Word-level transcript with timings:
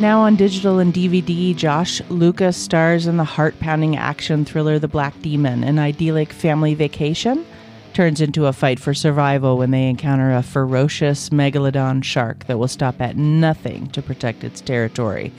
Now 0.00 0.20
on 0.20 0.36
digital 0.36 0.80
and 0.80 0.92
DVD, 0.92 1.56
Josh 1.56 2.02
Lucas 2.10 2.56
stars 2.56 3.06
in 3.06 3.16
the 3.16 3.24
heart 3.24 3.58
pounding 3.58 3.96
action 3.96 4.44
thriller 4.44 4.78
The 4.78 4.86
Black 4.86 5.18
Demon. 5.22 5.64
An 5.64 5.78
idyllic 5.78 6.30
family 6.30 6.74
vacation 6.74 7.46
turns 7.94 8.20
into 8.20 8.46
a 8.46 8.52
fight 8.52 8.78
for 8.78 8.92
survival 8.92 9.56
when 9.56 9.70
they 9.70 9.88
encounter 9.88 10.34
a 10.34 10.42
ferocious 10.42 11.30
megalodon 11.30 12.02
shark 12.02 12.44
that 12.46 12.58
will 12.58 12.68
stop 12.68 13.00
at 13.00 13.16
nothing 13.16 13.86
to 13.92 14.02
protect 14.02 14.44
its 14.44 14.60
territory. 14.60 15.32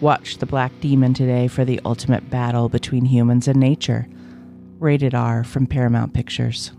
Watch 0.00 0.38
The 0.38 0.46
Black 0.46 0.72
Demon 0.80 1.14
today 1.14 1.48
for 1.48 1.64
the 1.64 1.80
ultimate 1.84 2.28
battle 2.30 2.68
between 2.68 3.06
humans 3.06 3.48
and 3.48 3.58
nature. 3.58 4.06
Rated 4.82 5.14
R 5.14 5.44
from 5.44 5.68
Paramount 5.68 6.12
Pictures. 6.12 6.72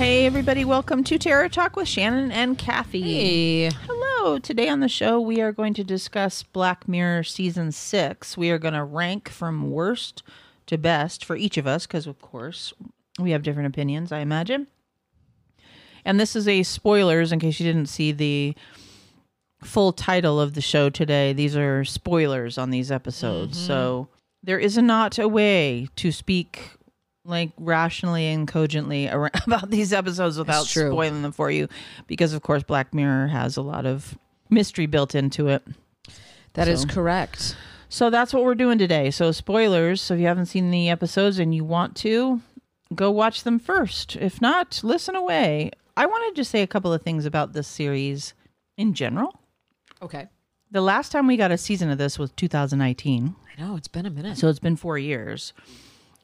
Hey, 0.00 0.24
everybody, 0.24 0.64
welcome 0.64 1.04
to 1.04 1.18
Terror 1.18 1.50
Talk 1.50 1.76
with 1.76 1.86
Shannon 1.86 2.32
and 2.32 2.56
Kathy. 2.56 3.02
Hey. 3.02 3.70
Hello. 3.86 4.38
Today 4.38 4.70
on 4.70 4.80
the 4.80 4.88
show, 4.88 5.20
we 5.20 5.42
are 5.42 5.52
going 5.52 5.74
to 5.74 5.84
discuss 5.84 6.42
Black 6.42 6.88
Mirror 6.88 7.24
Season 7.24 7.70
6. 7.70 8.34
We 8.38 8.50
are 8.50 8.56
going 8.56 8.72
to 8.72 8.82
rank 8.82 9.28
from 9.28 9.70
worst 9.70 10.22
to 10.68 10.78
best 10.78 11.22
for 11.22 11.36
each 11.36 11.58
of 11.58 11.66
us, 11.66 11.86
because, 11.86 12.06
of 12.06 12.18
course, 12.22 12.72
we 13.18 13.32
have 13.32 13.42
different 13.42 13.66
opinions, 13.66 14.10
I 14.10 14.20
imagine. 14.20 14.68
And 16.02 16.18
this 16.18 16.34
is 16.34 16.48
a 16.48 16.62
spoilers 16.62 17.30
in 17.30 17.38
case 17.38 17.60
you 17.60 17.66
didn't 17.70 17.90
see 17.90 18.10
the 18.10 18.56
full 19.62 19.92
title 19.92 20.40
of 20.40 20.54
the 20.54 20.62
show 20.62 20.88
today. 20.88 21.34
These 21.34 21.56
are 21.56 21.84
spoilers 21.84 22.56
on 22.56 22.70
these 22.70 22.90
episodes. 22.90 23.58
Mm-hmm. 23.58 23.66
So 23.66 24.08
there 24.42 24.58
is 24.58 24.78
not 24.78 25.18
a 25.18 25.28
way 25.28 25.88
to 25.96 26.10
speak 26.10 26.70
like 27.30 27.52
rationally 27.56 28.26
and 28.26 28.46
cogently 28.46 29.06
about 29.46 29.70
these 29.70 29.92
episodes 29.92 30.36
without 30.36 30.66
spoiling 30.66 31.22
them 31.22 31.32
for 31.32 31.50
you 31.50 31.68
because 32.06 32.32
of 32.34 32.42
course 32.42 32.62
Black 32.62 32.92
Mirror 32.92 33.28
has 33.28 33.56
a 33.56 33.62
lot 33.62 33.86
of 33.86 34.18
mystery 34.50 34.86
built 34.86 35.14
into 35.14 35.48
it. 35.48 35.62
That 36.54 36.68
is 36.68 36.82
So- 36.82 36.88
correct. 36.88 37.56
So 37.88 38.08
that's 38.10 38.32
what 38.32 38.44
we're 38.44 38.54
doing 38.54 38.78
today. 38.78 39.10
So 39.10 39.32
spoilers, 39.32 40.00
so 40.00 40.14
if 40.14 40.20
you 40.20 40.26
haven't 40.26 40.46
seen 40.46 40.70
the 40.70 40.88
episodes 40.90 41.38
and 41.40 41.52
you 41.54 41.64
want 41.64 41.96
to, 41.96 42.40
go 42.94 43.10
watch 43.10 43.42
them 43.42 43.58
first. 43.58 44.14
If 44.16 44.40
not, 44.40 44.80
listen 44.84 45.16
away. 45.16 45.72
I 45.96 46.06
wanted 46.06 46.36
to 46.36 46.44
say 46.44 46.62
a 46.62 46.68
couple 46.68 46.92
of 46.92 47.02
things 47.02 47.26
about 47.26 47.52
this 47.52 47.66
series 47.66 48.32
in 48.76 48.94
general. 48.94 49.40
Okay. 50.00 50.28
The 50.70 50.80
last 50.80 51.10
time 51.10 51.26
we 51.26 51.36
got 51.36 51.50
a 51.50 51.58
season 51.58 51.90
of 51.90 51.98
this 51.98 52.16
was 52.16 52.30
2019. 52.36 53.34
I 53.58 53.60
know 53.60 53.74
it's 53.74 53.88
been 53.88 54.06
a 54.06 54.10
minute. 54.10 54.38
So 54.38 54.48
it's 54.48 54.60
been 54.60 54.76
4 54.76 54.96
years. 54.96 55.52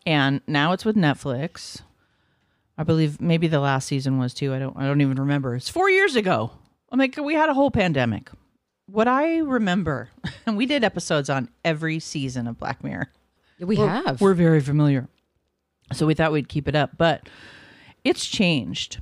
And 0.06 0.40
now 0.46 0.72
it's 0.72 0.84
with 0.84 0.96
Netflix. 0.96 1.82
I 2.78 2.84
believe 2.84 3.20
maybe 3.20 3.48
the 3.48 3.60
last 3.60 3.86
season 3.88 4.18
was 4.18 4.32
too. 4.34 4.54
I 4.54 4.58
don't 4.58 4.76
I 4.76 4.86
don't 4.86 5.00
even 5.00 5.16
remember. 5.18 5.54
It's 5.56 5.68
4 5.68 5.90
years 5.90 6.14
ago. 6.16 6.52
I'm 6.92 6.98
like 6.98 7.16
we 7.16 7.34
had 7.34 7.48
a 7.48 7.54
whole 7.54 7.70
pandemic. 7.70 8.30
What 8.86 9.08
I 9.08 9.38
remember, 9.38 10.10
and 10.46 10.56
we 10.60 10.64
did 10.66 10.84
episodes 10.84 11.28
on 11.28 11.48
every 11.64 11.98
season 11.98 12.46
of 12.46 12.58
Black 12.58 12.84
Mirror. 12.84 13.08
we 13.58 13.76
We're- 13.76 13.88
have. 13.88 14.20
We're 14.20 14.34
very 14.34 14.60
familiar. 14.60 15.08
So 15.92 16.06
we 16.06 16.14
thought 16.14 16.32
we'd 16.32 16.48
keep 16.48 16.68
it 16.68 16.74
up, 16.76 16.90
but 16.96 17.28
it's 18.04 18.26
changed. 18.26 18.98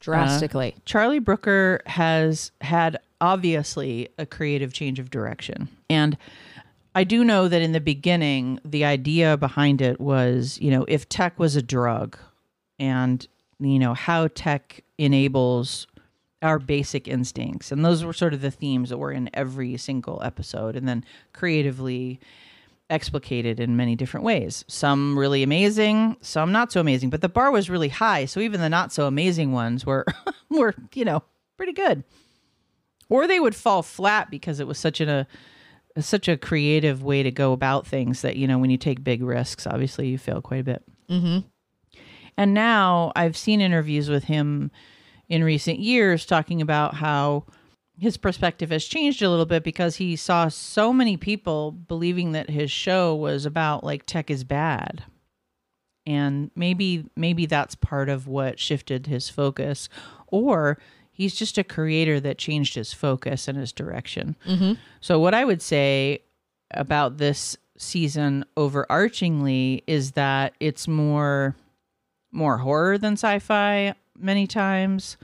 drastically. 0.00 0.74
Uh, 0.76 0.80
Charlie 0.84 1.18
Brooker 1.18 1.80
has 1.86 2.52
had 2.60 2.98
obviously 3.20 4.08
a 4.18 4.26
creative 4.26 4.72
change 4.72 4.98
of 5.00 5.10
direction. 5.10 5.68
And 5.90 6.16
I 6.98 7.04
do 7.04 7.22
know 7.22 7.46
that 7.46 7.62
in 7.62 7.70
the 7.70 7.80
beginning, 7.80 8.58
the 8.64 8.84
idea 8.84 9.36
behind 9.36 9.80
it 9.80 10.00
was, 10.00 10.58
you 10.60 10.72
know, 10.72 10.84
if 10.88 11.08
tech 11.08 11.38
was 11.38 11.54
a 11.54 11.62
drug 11.62 12.18
and, 12.80 13.24
you 13.60 13.78
know, 13.78 13.94
how 13.94 14.26
tech 14.26 14.82
enables 14.98 15.86
our 16.42 16.58
basic 16.58 17.06
instincts. 17.06 17.70
And 17.70 17.84
those 17.84 18.02
were 18.02 18.12
sort 18.12 18.34
of 18.34 18.40
the 18.40 18.50
themes 18.50 18.90
that 18.90 18.98
were 18.98 19.12
in 19.12 19.30
every 19.32 19.76
single 19.76 20.20
episode. 20.24 20.74
And 20.74 20.88
then 20.88 21.04
creatively 21.32 22.18
explicated 22.90 23.60
in 23.60 23.76
many 23.76 23.94
different 23.94 24.24
ways. 24.24 24.64
Some 24.66 25.16
really 25.16 25.44
amazing, 25.44 26.16
some 26.20 26.50
not 26.50 26.72
so 26.72 26.80
amazing, 26.80 27.10
but 27.10 27.20
the 27.20 27.28
bar 27.28 27.52
was 27.52 27.70
really 27.70 27.90
high, 27.90 28.24
so 28.24 28.40
even 28.40 28.60
the 28.60 28.68
not 28.68 28.92
so 28.92 29.06
amazing 29.06 29.52
ones 29.52 29.86
were 29.86 30.04
were, 30.48 30.74
you 30.94 31.04
know, 31.04 31.22
pretty 31.56 31.74
good. 31.74 32.02
Or 33.08 33.28
they 33.28 33.38
would 33.38 33.54
fall 33.54 33.84
flat 33.84 34.32
because 34.32 34.58
it 34.58 34.66
was 34.66 34.78
such 34.78 35.00
an, 35.00 35.08
a 35.08 35.28
such 35.98 36.28
a 36.28 36.36
creative 36.36 37.02
way 37.02 37.22
to 37.22 37.30
go 37.30 37.52
about 37.52 37.86
things 37.86 38.22
that, 38.22 38.36
you 38.36 38.46
know, 38.46 38.58
when 38.58 38.70
you 38.70 38.78
take 38.78 39.02
big 39.02 39.22
risks, 39.22 39.66
obviously 39.66 40.08
you 40.08 40.18
fail 40.18 40.40
quite 40.40 40.60
a 40.60 40.64
bit. 40.64 40.82
Mm-hmm. 41.10 41.46
And 42.36 42.54
now 42.54 43.12
I've 43.16 43.36
seen 43.36 43.60
interviews 43.60 44.08
with 44.08 44.24
him 44.24 44.70
in 45.28 45.44
recent 45.44 45.80
years 45.80 46.24
talking 46.24 46.62
about 46.62 46.94
how 46.94 47.44
his 47.98 48.16
perspective 48.16 48.70
has 48.70 48.84
changed 48.84 49.22
a 49.22 49.28
little 49.28 49.44
bit 49.44 49.64
because 49.64 49.96
he 49.96 50.14
saw 50.14 50.48
so 50.48 50.92
many 50.92 51.16
people 51.16 51.72
believing 51.72 52.32
that 52.32 52.48
his 52.48 52.70
show 52.70 53.14
was 53.14 53.44
about 53.44 53.82
like 53.82 54.06
tech 54.06 54.30
is 54.30 54.44
bad. 54.44 55.02
And 56.06 56.50
maybe 56.54 57.04
maybe 57.16 57.44
that's 57.44 57.74
part 57.74 58.08
of 58.08 58.26
what 58.26 58.58
shifted 58.58 59.08
his 59.08 59.28
focus 59.28 59.88
or 60.28 60.78
he's 61.18 61.34
just 61.34 61.58
a 61.58 61.64
creator 61.64 62.20
that 62.20 62.38
changed 62.38 62.76
his 62.76 62.94
focus 62.94 63.48
and 63.48 63.58
his 63.58 63.72
direction. 63.72 64.36
Mm-hmm. 64.46 64.74
So 65.00 65.18
what 65.18 65.34
I 65.34 65.44
would 65.44 65.60
say 65.60 66.22
about 66.70 67.18
this 67.18 67.56
season 67.76 68.44
overarchingly 68.56 69.82
is 69.86 70.12
that 70.12 70.54
it's 70.60 70.88
more 70.88 71.56
more 72.30 72.58
horror 72.58 72.98
than 72.98 73.14
sci-fi 73.14 73.94
many 74.16 74.46
times, 74.46 75.16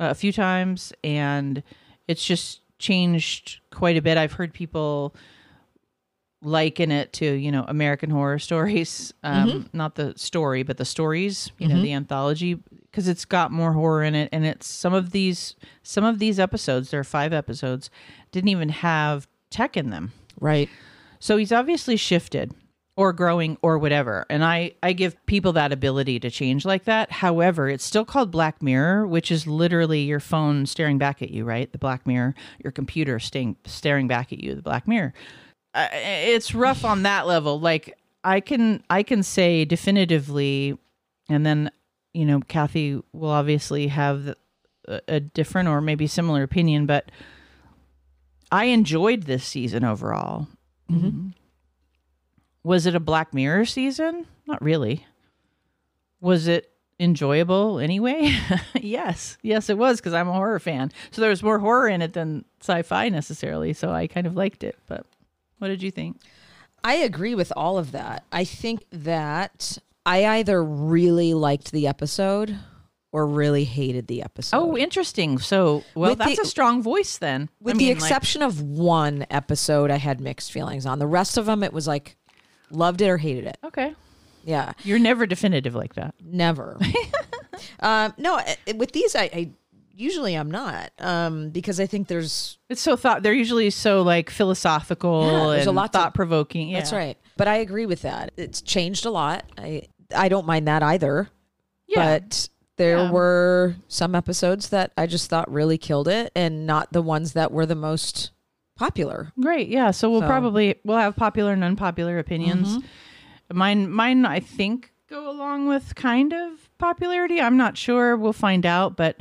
uh, 0.00 0.08
a 0.10 0.14
few 0.14 0.32
times 0.32 0.92
and 1.04 1.62
it's 2.06 2.24
just 2.24 2.62
changed 2.78 3.60
quite 3.70 3.96
a 3.96 4.02
bit. 4.02 4.16
I've 4.16 4.32
heard 4.32 4.54
people 4.54 5.14
liken 6.42 6.92
it 6.92 7.12
to, 7.14 7.26
you 7.26 7.50
know, 7.50 7.64
American 7.68 8.10
horror 8.10 8.38
stories, 8.38 9.12
um 9.22 9.68
not 9.72 9.94
the 9.96 10.14
story, 10.16 10.62
but 10.62 10.76
the 10.76 10.84
stories, 10.84 11.50
you 11.58 11.68
know, 11.68 11.80
the 11.80 11.92
anthology 11.92 12.58
because 12.90 13.08
it's 13.08 13.24
got 13.24 13.50
more 13.50 13.72
horror 13.72 14.02
in 14.02 14.14
it 14.14 14.28
and 14.32 14.46
it's 14.46 14.66
some 14.66 14.94
of 14.94 15.10
these 15.10 15.56
some 15.82 16.04
of 16.04 16.18
these 16.18 16.38
episodes, 16.38 16.90
there 16.90 17.00
are 17.00 17.04
5 17.04 17.32
episodes, 17.32 17.90
didn't 18.32 18.48
even 18.48 18.68
have 18.68 19.26
tech 19.50 19.76
in 19.76 19.90
them. 19.90 20.12
Right. 20.40 20.68
So 21.18 21.36
he's 21.36 21.52
obviously 21.52 21.96
shifted 21.96 22.54
or 22.98 23.12
growing 23.12 23.56
or 23.62 23.78
whatever. 23.78 24.26
And 24.28 24.44
I, 24.44 24.72
I 24.82 24.92
give 24.92 25.24
people 25.26 25.52
that 25.52 25.72
ability 25.72 26.18
to 26.18 26.30
change 26.30 26.64
like 26.64 26.82
that. 26.84 27.12
However, 27.12 27.68
it's 27.68 27.84
still 27.84 28.04
called 28.04 28.32
Black 28.32 28.60
Mirror, 28.60 29.06
which 29.06 29.30
is 29.30 29.46
literally 29.46 30.00
your 30.00 30.18
phone 30.18 30.66
staring 30.66 30.98
back 30.98 31.22
at 31.22 31.30
you, 31.30 31.44
right? 31.44 31.70
The 31.70 31.78
Black 31.78 32.08
Mirror, 32.08 32.34
your 32.62 32.72
computer 32.72 33.20
staying, 33.20 33.56
staring 33.64 34.08
back 34.08 34.32
at 34.32 34.40
you, 34.40 34.56
the 34.56 34.62
Black 34.62 34.88
Mirror. 34.88 35.14
Uh, 35.78 35.88
it's 35.92 36.54
rough 36.54 36.84
on 36.84 37.04
that 37.04 37.26
level. 37.28 37.60
Like 37.60 37.96
I 38.24 38.40
can, 38.40 38.82
I 38.90 39.04
can 39.04 39.22
say 39.22 39.64
definitively, 39.64 40.76
and 41.28 41.46
then, 41.46 41.70
you 42.12 42.24
know, 42.24 42.40
Kathy 42.40 43.00
will 43.12 43.30
obviously 43.30 43.86
have 43.86 44.34
a, 44.88 45.00
a 45.06 45.20
different 45.20 45.68
or 45.68 45.80
maybe 45.80 46.08
similar 46.08 46.42
opinion, 46.42 46.86
but 46.86 47.12
I 48.50 48.64
enjoyed 48.64 49.24
this 49.24 49.44
season 49.44 49.84
overall. 49.84 50.48
Mm-hmm. 50.90 51.28
Was 52.64 52.86
it 52.86 52.94
a 52.94 53.00
Black 53.00 53.32
Mirror 53.32 53.66
season? 53.66 54.26
Not 54.46 54.60
really. 54.60 55.06
Was 56.20 56.48
it 56.48 56.72
enjoyable 56.98 57.78
anyway? 57.78 58.36
yes. 58.74 59.38
Yes, 59.42 59.70
it 59.70 59.78
was 59.78 60.00
because 60.00 60.14
I'm 60.14 60.28
a 60.28 60.32
horror 60.32 60.58
fan. 60.58 60.90
So 61.12 61.20
there 61.20 61.30
was 61.30 61.42
more 61.42 61.60
horror 61.60 61.88
in 61.88 62.02
it 62.02 62.14
than 62.14 62.44
sci 62.60 62.82
fi 62.82 63.10
necessarily. 63.10 63.72
So 63.72 63.92
I 63.92 64.08
kind 64.08 64.26
of 64.26 64.34
liked 64.34 64.64
it. 64.64 64.76
But 64.88 65.06
what 65.58 65.68
did 65.68 65.82
you 65.82 65.90
think? 65.90 66.20
I 66.84 66.94
agree 66.94 67.34
with 67.34 67.52
all 67.56 67.78
of 67.78 67.92
that. 67.92 68.24
I 68.32 68.44
think 68.44 68.84
that 68.90 69.78
I 70.06 70.24
either 70.26 70.62
really 70.62 71.34
liked 71.34 71.72
the 71.72 71.86
episode 71.86 72.56
or 73.10 73.26
really 73.26 73.64
hated 73.64 74.06
the 74.06 74.22
episode. 74.22 74.56
Oh, 74.56 74.76
interesting. 74.76 75.38
So, 75.38 75.82
well, 75.94 76.10
With 76.10 76.18
that's 76.18 76.36
the- 76.36 76.42
a 76.42 76.46
strong 76.46 76.82
voice 76.82 77.16
then. 77.18 77.48
With 77.60 77.74
I 77.74 77.78
the 77.78 77.84
mean, 77.86 77.94
like- 77.94 78.02
exception 78.02 78.42
of 78.42 78.60
one 78.60 79.26
episode, 79.30 79.90
I 79.90 79.96
had 79.96 80.20
mixed 80.20 80.52
feelings 80.52 80.86
on. 80.86 80.98
The 80.98 81.06
rest 81.06 81.36
of 81.38 81.46
them, 81.46 81.62
it 81.62 81.72
was 81.72 81.86
like 81.86 82.16
loved 82.70 83.00
it 83.00 83.08
or 83.08 83.16
hated 83.18 83.46
it. 83.46 83.58
okay. 83.64 83.94
Yeah, 84.44 84.72
You're 84.84 84.98
never 85.00 85.26
definitive 85.26 85.74
like 85.74 85.94
that. 85.94 86.14
never. 86.22 86.78
um, 87.80 88.14
no, 88.18 88.36
uh, 88.38 88.44
with 88.76 88.92
these, 88.92 89.14
I, 89.16 89.22
I 89.24 89.50
usually 89.98 90.34
I'm 90.34 90.50
not, 90.50 90.92
um, 91.00 91.50
because 91.50 91.80
I 91.80 91.86
think 91.86 92.08
there's 92.08 92.58
It's 92.68 92.80
so 92.80 92.96
thought. 92.96 93.22
They're 93.22 93.32
usually 93.32 93.70
so 93.70 94.02
like 94.02 94.30
philosophical 94.30 95.26
Yeah, 95.30 95.46
there's 95.56 95.66
a 95.66 95.72
lot 95.72 95.92
thought 95.92 96.14
provoking. 96.14 96.68
Yeah. 96.70 96.78
that's 96.78 96.92
right. 96.92 97.18
But 97.36 97.48
I 97.48 97.56
agree 97.56 97.86
with 97.86 98.02
that. 98.02 98.32
It's 98.36 98.62
changed 98.62 99.04
a 99.06 99.10
lot. 99.10 99.44
I 99.58 99.82
I 100.14 100.28
don't 100.28 100.46
mind 100.46 100.66
that 100.68 100.82
either. 100.82 101.28
Yeah. 101.86 102.18
But 102.20 102.48
there 102.76 102.96
Yeah. 102.98 103.10
were 103.10 103.76
some 103.88 104.14
episodes 104.14 104.68
that 104.70 104.92
I 104.96 105.06
just 105.06 105.28
thought 105.28 105.50
really 105.50 105.78
killed 105.78 106.06
it, 106.08 106.30
and 106.36 106.66
not 106.66 106.92
the 106.92 107.02
ones 107.02 107.32
that 107.32 107.50
were 107.52 107.66
the 107.66 107.74
most 107.74 108.30
popular. 108.76 109.32
Great. 109.40 109.68
Yeah. 109.68 109.90
So 109.90 110.08
we'll 110.10 110.20
So- 110.20 110.26
probably 110.28 110.76
we'll 110.84 110.98
have 110.98 111.16
popular 111.16 111.52
and 111.52 111.64
unpopular 111.64 112.18
opinions. 112.18 112.78
Mine 113.52 113.90
mine 113.90 114.24
I 114.26 114.40
think 114.40 114.92
go 115.08 115.28
along 115.30 115.66
with 115.68 115.94
kind 115.94 116.32
of 116.32 116.68
popularity. 116.78 117.40
I'm 117.40 117.56
not 117.56 117.76
sure. 117.78 118.16
We'll 118.16 118.32
find 118.34 118.64
out, 118.66 118.94
but 118.96 119.16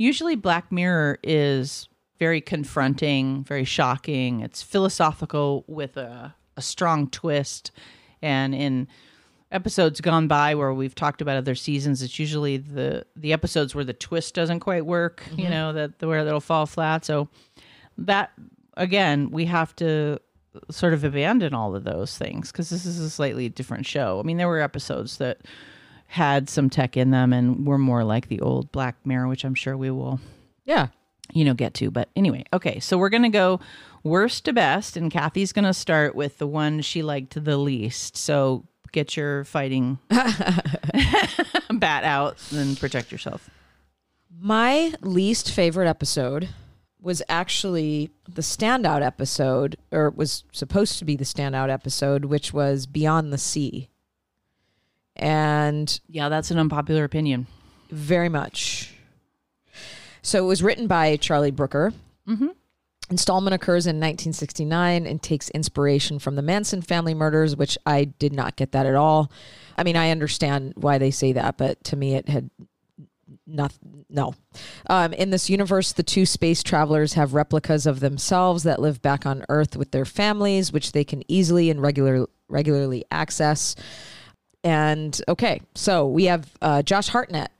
usually 0.00 0.34
Black 0.34 0.72
Mirror 0.72 1.18
is 1.22 1.88
very 2.18 2.40
confronting, 2.40 3.44
very 3.44 3.64
shocking. 3.64 4.40
It's 4.40 4.62
philosophical 4.62 5.64
with 5.66 5.96
a, 5.96 6.34
a 6.56 6.62
strong 6.62 7.08
twist. 7.08 7.70
And 8.22 8.54
in 8.54 8.88
episodes 9.52 10.00
gone 10.00 10.26
by 10.26 10.54
where 10.54 10.72
we've 10.72 10.94
talked 10.94 11.20
about 11.20 11.36
other 11.36 11.54
seasons, 11.54 12.02
it's 12.02 12.18
usually 12.18 12.56
the 12.56 13.04
the 13.14 13.32
episodes 13.32 13.74
where 13.74 13.84
the 13.84 13.92
twist 13.92 14.34
doesn't 14.34 14.60
quite 14.60 14.86
work, 14.86 15.22
you 15.32 15.44
mm-hmm. 15.44 15.50
know, 15.50 15.72
that 15.74 16.00
where 16.00 16.26
it'll 16.26 16.40
fall 16.40 16.66
flat. 16.66 17.04
So 17.04 17.28
that 17.98 18.32
again, 18.76 19.30
we 19.30 19.44
have 19.46 19.76
to 19.76 20.18
sort 20.70 20.94
of 20.94 21.04
abandon 21.04 21.54
all 21.54 21.76
of 21.76 21.84
those 21.84 22.16
things 22.16 22.50
because 22.50 22.70
this 22.70 22.86
is 22.86 22.98
a 22.98 23.10
slightly 23.10 23.48
different 23.48 23.86
show. 23.86 24.18
I 24.18 24.22
mean, 24.22 24.38
there 24.38 24.48
were 24.48 24.60
episodes 24.60 25.18
that 25.18 25.42
had 26.10 26.48
some 26.50 26.68
tech 26.68 26.96
in 26.96 27.10
them 27.10 27.32
and 27.32 27.66
were 27.66 27.78
more 27.78 28.02
like 28.04 28.28
the 28.28 28.40
old 28.40 28.70
Black 28.72 28.96
Mirror, 29.06 29.28
which 29.28 29.44
I'm 29.44 29.54
sure 29.54 29.76
we 29.76 29.90
will, 29.90 30.20
Yeah. 30.64 30.88
you 31.32 31.44
know, 31.44 31.54
get 31.54 31.72
to. 31.74 31.90
But 31.90 32.08
anyway, 32.16 32.44
okay, 32.52 32.80
so 32.80 32.98
we're 32.98 33.08
gonna 33.10 33.30
go 33.30 33.60
worst 34.02 34.44
to 34.46 34.52
best, 34.52 34.96
and 34.96 35.10
Kathy's 35.10 35.52
gonna 35.52 35.72
start 35.74 36.14
with 36.16 36.38
the 36.38 36.46
one 36.48 36.80
she 36.80 37.02
liked 37.02 37.42
the 37.44 37.56
least. 37.56 38.16
So 38.16 38.64
get 38.92 39.16
your 39.16 39.44
fighting 39.44 39.98
bat 40.10 42.04
out 42.04 42.36
and 42.52 42.78
protect 42.78 43.12
yourself. 43.12 43.48
My 44.42 44.94
least 45.00 45.52
favorite 45.52 45.88
episode 45.88 46.48
was 47.00 47.22
actually 47.28 48.10
the 48.28 48.42
standout 48.42 49.02
episode, 49.02 49.76
or 49.90 50.10
was 50.10 50.44
supposed 50.52 50.98
to 50.98 51.04
be 51.04 51.16
the 51.16 51.24
standout 51.24 51.70
episode, 51.70 52.26
which 52.26 52.52
was 52.52 52.86
Beyond 52.86 53.32
the 53.32 53.38
Sea. 53.38 53.88
And 55.16 56.00
Yeah, 56.08 56.28
that's 56.28 56.50
an 56.50 56.58
unpopular 56.58 57.04
opinion. 57.04 57.46
very 57.90 58.28
much. 58.28 58.94
So 60.22 60.44
it 60.44 60.46
was 60.46 60.62
written 60.62 60.86
by 60.86 61.16
Charlie 61.16 61.50
Brooker. 61.50 61.92
Installment 63.10 63.54
occurs 63.54 63.86
in 63.86 63.96
1969 63.96 65.04
and 65.04 65.20
takes 65.20 65.48
inspiration 65.50 66.20
from 66.20 66.36
the 66.36 66.42
Manson 66.42 66.80
family 66.80 67.12
murders, 67.14 67.56
which 67.56 67.76
I 67.84 68.04
did 68.04 68.32
not 68.32 68.54
get 68.54 68.70
that 68.72 68.86
at 68.86 68.94
all. 68.94 69.32
I 69.76 69.82
mean, 69.82 69.96
I 69.96 70.10
understand 70.10 70.74
why 70.76 70.98
they 70.98 71.10
say 71.10 71.32
that, 71.32 71.56
but 71.56 71.82
to 71.84 71.96
me, 71.96 72.14
it 72.14 72.28
had 72.28 72.50
nothing. 73.48 74.04
No. 74.08 74.34
Um, 74.88 75.12
in 75.12 75.30
this 75.30 75.50
universe, 75.50 75.92
the 75.92 76.04
two 76.04 76.24
space 76.24 76.62
travelers 76.62 77.14
have 77.14 77.34
replicas 77.34 77.84
of 77.84 77.98
themselves 77.98 78.62
that 78.62 78.78
live 78.80 79.02
back 79.02 79.26
on 79.26 79.44
Earth 79.48 79.76
with 79.76 79.90
their 79.90 80.04
families, 80.04 80.72
which 80.72 80.92
they 80.92 81.02
can 81.02 81.24
easily 81.26 81.68
and 81.68 81.82
regular 81.82 82.26
regularly 82.48 83.04
access. 83.10 83.74
And 84.62 85.20
okay, 85.28 85.62
so 85.74 86.06
we 86.06 86.24
have 86.26 86.50
uh, 86.60 86.82
Josh 86.82 87.08
Hartnett, 87.08 87.50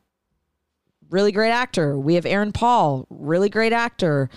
really 1.08 1.32
great 1.32 1.50
actor. 1.50 1.98
We 1.98 2.14
have 2.14 2.26
Aaron 2.26 2.52
Paul, 2.52 3.06
really 3.08 3.48
great 3.48 3.72
actor. 3.72 4.28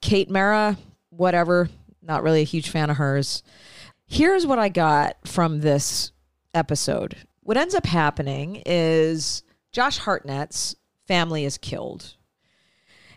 Kate 0.00 0.30
Mara, 0.30 0.78
whatever, 1.10 1.68
not 2.02 2.22
really 2.22 2.40
a 2.40 2.44
huge 2.44 2.70
fan 2.70 2.90
of 2.90 2.96
hers. 2.96 3.42
Here's 4.06 4.46
what 4.46 4.58
I 4.58 4.68
got 4.68 5.16
from 5.26 5.60
this 5.60 6.12
episode. 6.54 7.16
What 7.42 7.56
ends 7.56 7.74
up 7.74 7.86
happening 7.86 8.62
is 8.64 9.42
Josh 9.72 9.98
Hartnett's 9.98 10.76
family 11.06 11.44
is 11.44 11.58
killed. 11.58 12.14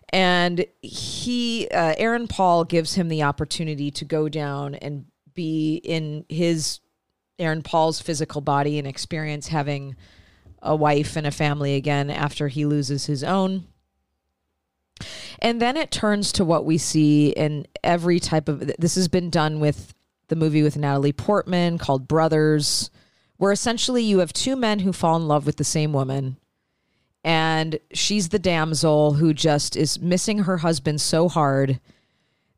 And 0.10 0.66
he, 0.82 1.70
uh, 1.72 1.96
Aaron 1.98 2.28
Paul, 2.28 2.66
gives 2.66 2.96
him 2.96 3.08
the 3.08 3.24
opportunity 3.24 3.92
to 3.92 4.06
go 4.06 4.28
down 4.28 4.76
and 4.76 5.06
be 5.34 5.76
in 5.76 6.26
his, 6.28 6.82
Aaron 7.42 7.62
Paul's 7.62 8.02
physical 8.02 8.42
body 8.42 8.78
and 8.78 8.88
experience 8.88 9.48
having 9.48 9.96
a 10.62 10.76
wife 10.76 11.16
and 11.16 11.26
a 11.26 11.32
family 11.32 11.76
again 11.76 12.10
after 12.10 12.48
he 12.48 12.66
loses 12.66 13.06
his 13.08 13.24
own. 13.24 13.66
And 15.40 15.60
then 15.60 15.76
it 15.76 15.92
turns 15.92 16.32
to 16.34 16.46
what 16.46 16.66
we 16.66 16.78
see 16.78 17.30
in 17.30 17.66
every 17.84 18.20
type 18.20 18.48
of 18.48 18.72
this 18.78 18.96
has 18.96 19.08
been 19.08 19.30
done 19.30 19.60
with 19.60 19.94
the 20.28 20.36
movie 20.36 20.64
with 20.64 20.78
Natalie 20.78 21.12
Portman 21.12 21.78
called 21.78 22.08
Brothers, 22.08 22.92
where 23.38 23.52
essentially 23.52 24.04
you 24.04 24.20
have 24.20 24.32
two 24.32 24.56
men 24.56 24.80
who 24.80 24.94
fall 24.94 25.16
in 25.16 25.28
love 25.28 25.46
with 25.46 25.58
the 25.58 25.64
same 25.64 25.94
woman. 25.94 26.38
And 27.24 27.80
she's 27.92 28.30
the 28.30 28.40
damsel 28.40 29.14
who 29.14 29.34
just 29.34 29.76
is 29.76 30.00
missing 30.00 30.40
her 30.40 30.58
husband 30.58 31.02
so 31.02 31.28
hard 31.28 31.80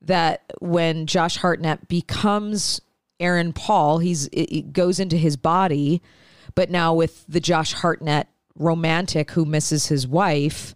that 0.01 0.43
when 0.59 1.07
Josh 1.07 1.37
Hartnett 1.37 1.87
becomes 1.87 2.81
Aaron 3.23 3.53
Paul, 3.53 3.99
he's 3.99 4.27
it, 4.31 4.73
goes 4.73 4.99
into 4.99 5.17
his 5.17 5.37
body, 5.37 6.01
but 6.55 6.69
now 6.69 6.93
with 6.93 7.25
the 7.27 7.39
Josh 7.39 7.73
Hartnett 7.73 8.27
romantic 8.55 9.31
who 9.31 9.45
misses 9.45 9.87
his 9.87 10.05
wife, 10.05 10.75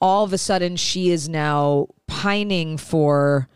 all 0.00 0.24
of 0.24 0.32
a 0.32 0.38
sudden 0.38 0.76
she 0.76 1.10
is 1.10 1.28
now 1.28 1.88
pining 2.06 2.78
for 2.78 3.48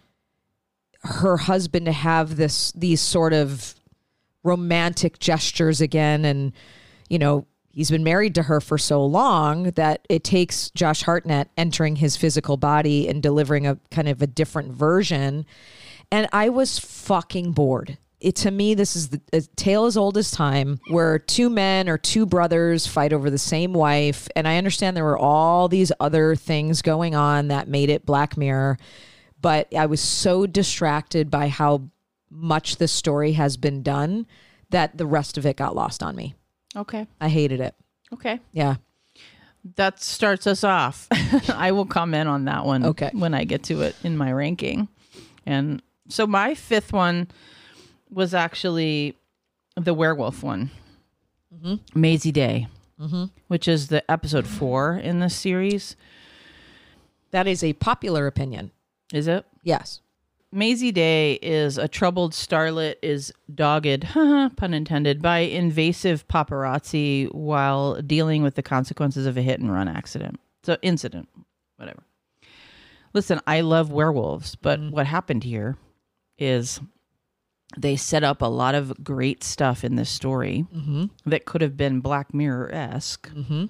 her 1.03 1.37
husband 1.37 1.87
to 1.87 1.93
have 1.93 2.37
this 2.37 2.73
these 2.73 3.01
sort 3.01 3.33
of 3.33 3.75
romantic 4.43 5.19
gestures 5.19 5.81
again 5.81 6.25
and 6.25 6.53
you 7.09 7.19
know 7.19 7.47
he's 7.71 7.91
been 7.91 8.03
married 8.03 8.35
to 8.35 8.45
her 8.45 8.61
for 8.61 8.79
so 8.79 9.05
long 9.05 9.65
that 9.73 10.05
it 10.09 10.25
takes 10.25 10.71
Josh 10.71 11.03
Hartnett 11.03 11.49
entering 11.57 11.97
his 11.97 12.17
physical 12.17 12.57
body 12.57 13.09
and 13.09 13.23
delivering 13.23 13.67
a 13.67 13.79
kind 13.91 14.09
of 14.09 14.21
a 14.21 14.27
different 14.27 14.73
version 14.73 15.47
and 16.11 16.29
I 16.33 16.49
was 16.49 16.79
fucking 16.79 17.53
bored. 17.53 17.99
It 18.21 18.37
to 18.37 18.51
me 18.51 18.75
this 18.75 18.97
is 18.97 19.09
the 19.11 19.21
a 19.33 19.41
tale 19.43 19.85
as 19.85 19.97
old 19.97 20.17
as 20.17 20.31
time 20.31 20.81
where 20.89 21.19
two 21.19 21.51
men 21.51 21.89
or 21.89 21.99
two 21.99 22.25
brothers 22.27 22.87
fight 22.87 23.13
over 23.13 23.29
the 23.31 23.39
same 23.39 23.73
wife 23.75 24.27
and 24.35 24.49
I 24.49 24.57
understand 24.57 24.97
there 24.97 25.05
were 25.05 25.19
all 25.19 25.69
these 25.69 25.93
other 26.01 26.35
things 26.35 26.81
going 26.81 27.15
on 27.15 27.49
that 27.49 27.69
made 27.69 27.91
it 27.91 28.07
Black 28.07 28.37
Mirror 28.39 28.79
but 29.43 29.73
I 29.75 29.85
was 29.87 30.01
so 30.01 30.47
distracted 30.47 31.31
by 31.31 31.49
how 31.49 31.83
much 32.31 32.79
this 32.79 32.91
story 32.91 33.33
has 33.33 33.57
been 33.59 33.83
done 33.83 34.27
that 34.71 34.97
the 34.97 35.07
rest 35.07 35.37
of 35.37 35.45
it 35.47 35.57
got 35.57 35.77
lost 35.77 36.03
on 36.03 36.17
me. 36.17 36.35
Okay. 36.75 37.07
I 37.21 37.29
hated 37.29 37.61
it. 37.61 37.75
Okay. 38.13 38.41
Yeah. 38.53 38.77
that 39.77 40.03
starts 40.03 40.47
us 40.47 40.65
off. 40.65 41.07
I 41.51 41.73
will 41.73 41.87
comment 41.87 42.29
on 42.29 42.47
that 42.47 42.65
one 42.65 42.85
Okay. 42.87 43.11
when 43.13 43.35
I 43.35 43.45
get 43.45 43.63
to 43.65 43.83
it 43.83 43.95
in 44.03 44.17
my 44.17 44.33
ranking. 44.33 44.89
And 45.45 45.83
so 46.09 46.27
my 46.27 46.55
fifth 46.55 46.93
one 46.93 47.29
was 48.11 48.35
actually 48.35 49.17
the 49.77 49.95
werewolf 49.95 50.43
one, 50.43 50.71
mm-hmm. 51.55 51.77
Mazey 51.99 52.33
Day, 52.33 52.69
mm-hmm. 53.01 53.25
which 53.49 53.69
is 53.69 53.89
the 53.89 54.09
episode 54.11 54.47
four 54.47 54.97
in 54.97 55.21
this 55.21 55.37
series. 55.37 55.97
That 57.31 57.47
is 57.47 57.63
a 57.63 57.75
popular 57.75 58.27
opinion. 58.27 58.71
Is 59.13 59.29
it? 59.29 59.45
Yes. 59.63 60.01
Mazey 60.53 60.93
Day 60.93 61.35
is 61.43 61.77
a 61.77 61.89
troubled 61.89 62.33
starlet 62.33 62.95
is 63.03 63.33
dogged, 63.53 64.07
pun 64.57 64.75
intended, 64.75 65.21
by 65.21 65.41
invasive 65.41 66.27
paparazzi 66.29 67.33
while 67.35 68.01
dealing 68.01 68.43
with 68.43 68.55
the 68.55 68.63
consequences 68.63 69.27
of 69.27 69.37
a 69.37 69.43
hit 69.43 69.61
and 69.61 69.73
run 69.73 69.89
accident. 69.89 70.41
So 70.63 70.79
incident, 70.83 71.29
whatever. 71.77 72.03
Listen, 73.13 73.41
I 73.47 73.61
love 73.63 73.91
werewolves, 73.91 74.57
but 74.57 74.81
mm-hmm. 74.81 74.91
what 74.91 75.07
happened 75.07 75.45
here 75.45 75.77
is 76.39 76.81
they 77.77 77.97
set 77.97 78.25
up 78.25 78.43
a 78.43 78.47
lot 78.47 78.75
of 78.75 79.05
great 79.05 79.45
stuff 79.45 79.85
in 79.85 79.97
this 79.97 80.11
story 80.11 80.67
mm-hmm. 80.75 81.07
that 81.27 81.45
could 81.45 81.61
have 81.61 81.77
been 81.77 82.01
Black 82.01 82.33
Mirror 82.33 82.71
esque, 82.73 83.31
mm-hmm. 83.31 83.67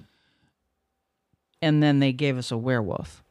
and 1.61 1.83
then 1.83 1.99
they 1.99 2.13
gave 2.13 2.37
us 2.37 2.51
a 2.51 2.57
werewolf. 2.57 3.23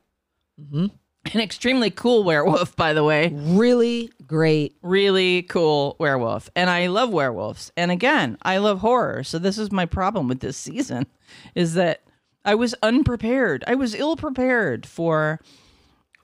Mm-hmm. 0.61 0.87
An 1.35 1.41
extremely 1.41 1.91
cool 1.91 2.23
werewolf, 2.23 2.77
by 2.77 2.93
the 2.93 3.03
way 3.03 3.33
Really 3.35 4.13
great. 4.27 4.77
really 4.81 5.43
cool 5.43 5.97
werewolf. 5.99 6.49
And 6.55 6.71
I 6.71 6.87
love 6.87 7.11
werewolves. 7.11 7.73
And 7.77 7.91
again, 7.91 8.39
I 8.43 8.59
love 8.59 8.79
horror. 8.79 9.25
So 9.25 9.39
this 9.39 9.59
is 9.59 9.73
my 9.73 9.87
problem 9.87 10.29
with 10.29 10.39
this 10.39 10.57
season 10.57 11.07
is 11.57 11.75
that 11.75 12.03
I 12.45 12.55
was 12.55 12.77
unprepared. 12.81 13.65
I 13.67 13.75
was 13.75 13.95
ill 13.95 14.17
prepared 14.17 14.87
for 14.87 15.41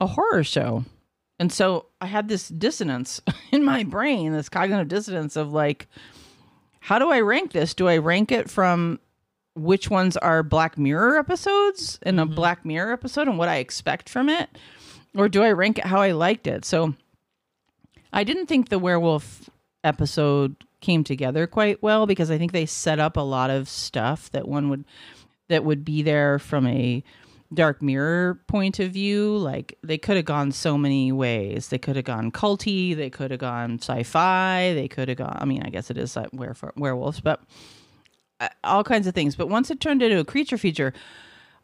a 0.00 0.06
horror 0.06 0.44
show. 0.44 0.84
And 1.42 1.50
so 1.50 1.86
I 2.00 2.06
had 2.06 2.28
this 2.28 2.46
dissonance 2.46 3.20
in 3.50 3.64
my 3.64 3.82
brain, 3.82 4.32
this 4.32 4.48
cognitive 4.48 4.86
dissonance 4.86 5.34
of 5.34 5.52
like 5.52 5.88
how 6.78 7.00
do 7.00 7.10
I 7.10 7.18
rank 7.18 7.50
this? 7.50 7.74
Do 7.74 7.88
I 7.88 7.96
rank 7.96 8.30
it 8.30 8.48
from 8.48 9.00
which 9.56 9.90
ones 9.90 10.16
are 10.16 10.44
Black 10.44 10.78
Mirror 10.78 11.18
episodes 11.18 11.98
and 12.04 12.20
a 12.20 12.22
mm-hmm. 12.22 12.36
Black 12.36 12.64
Mirror 12.64 12.92
episode 12.92 13.26
and 13.26 13.38
what 13.38 13.48
I 13.48 13.56
expect 13.56 14.08
from 14.08 14.28
it, 14.28 14.56
or 15.16 15.28
do 15.28 15.42
I 15.42 15.50
rank 15.50 15.78
it 15.78 15.86
how 15.86 16.00
I 16.00 16.12
liked 16.12 16.46
it? 16.46 16.64
So 16.64 16.94
I 18.12 18.22
didn't 18.22 18.46
think 18.46 18.68
the 18.68 18.78
werewolf 18.78 19.50
episode 19.82 20.54
came 20.80 21.02
together 21.02 21.48
quite 21.48 21.82
well 21.82 22.06
because 22.06 22.30
I 22.30 22.38
think 22.38 22.52
they 22.52 22.66
set 22.66 23.00
up 23.00 23.16
a 23.16 23.20
lot 23.20 23.50
of 23.50 23.68
stuff 23.68 24.30
that 24.30 24.46
one 24.46 24.68
would 24.68 24.84
that 25.48 25.64
would 25.64 25.84
be 25.84 26.02
there 26.02 26.38
from 26.38 26.68
a 26.68 27.02
dark 27.54 27.82
mirror 27.82 28.40
point 28.46 28.78
of 28.80 28.90
view 28.92 29.36
like 29.36 29.76
they 29.82 29.98
could 29.98 30.16
have 30.16 30.24
gone 30.24 30.50
so 30.52 30.78
many 30.78 31.12
ways. 31.12 31.68
They 31.68 31.78
could 31.78 31.96
have 31.96 32.04
gone 32.06 32.30
culty 32.32 32.96
they 32.96 33.10
could 33.10 33.30
have 33.30 33.40
gone 33.40 33.78
sci-fi 33.78 34.72
they 34.74 34.88
could 34.88 35.08
have 35.08 35.18
gone 35.18 35.36
i 35.40 35.44
mean 35.44 35.62
i 35.62 35.68
guess 35.68 35.90
it 35.90 35.98
is 35.98 36.16
like 36.16 36.32
were- 36.32 36.54
werewolves 36.76 37.20
but 37.20 37.40
uh, 38.40 38.48
all 38.64 38.82
kinds 38.82 39.06
of 39.06 39.14
things. 39.14 39.36
But 39.36 39.48
once 39.48 39.70
it 39.70 39.80
turned 39.80 40.02
into 40.02 40.18
a 40.18 40.24
creature 40.24 40.56
feature 40.58 40.92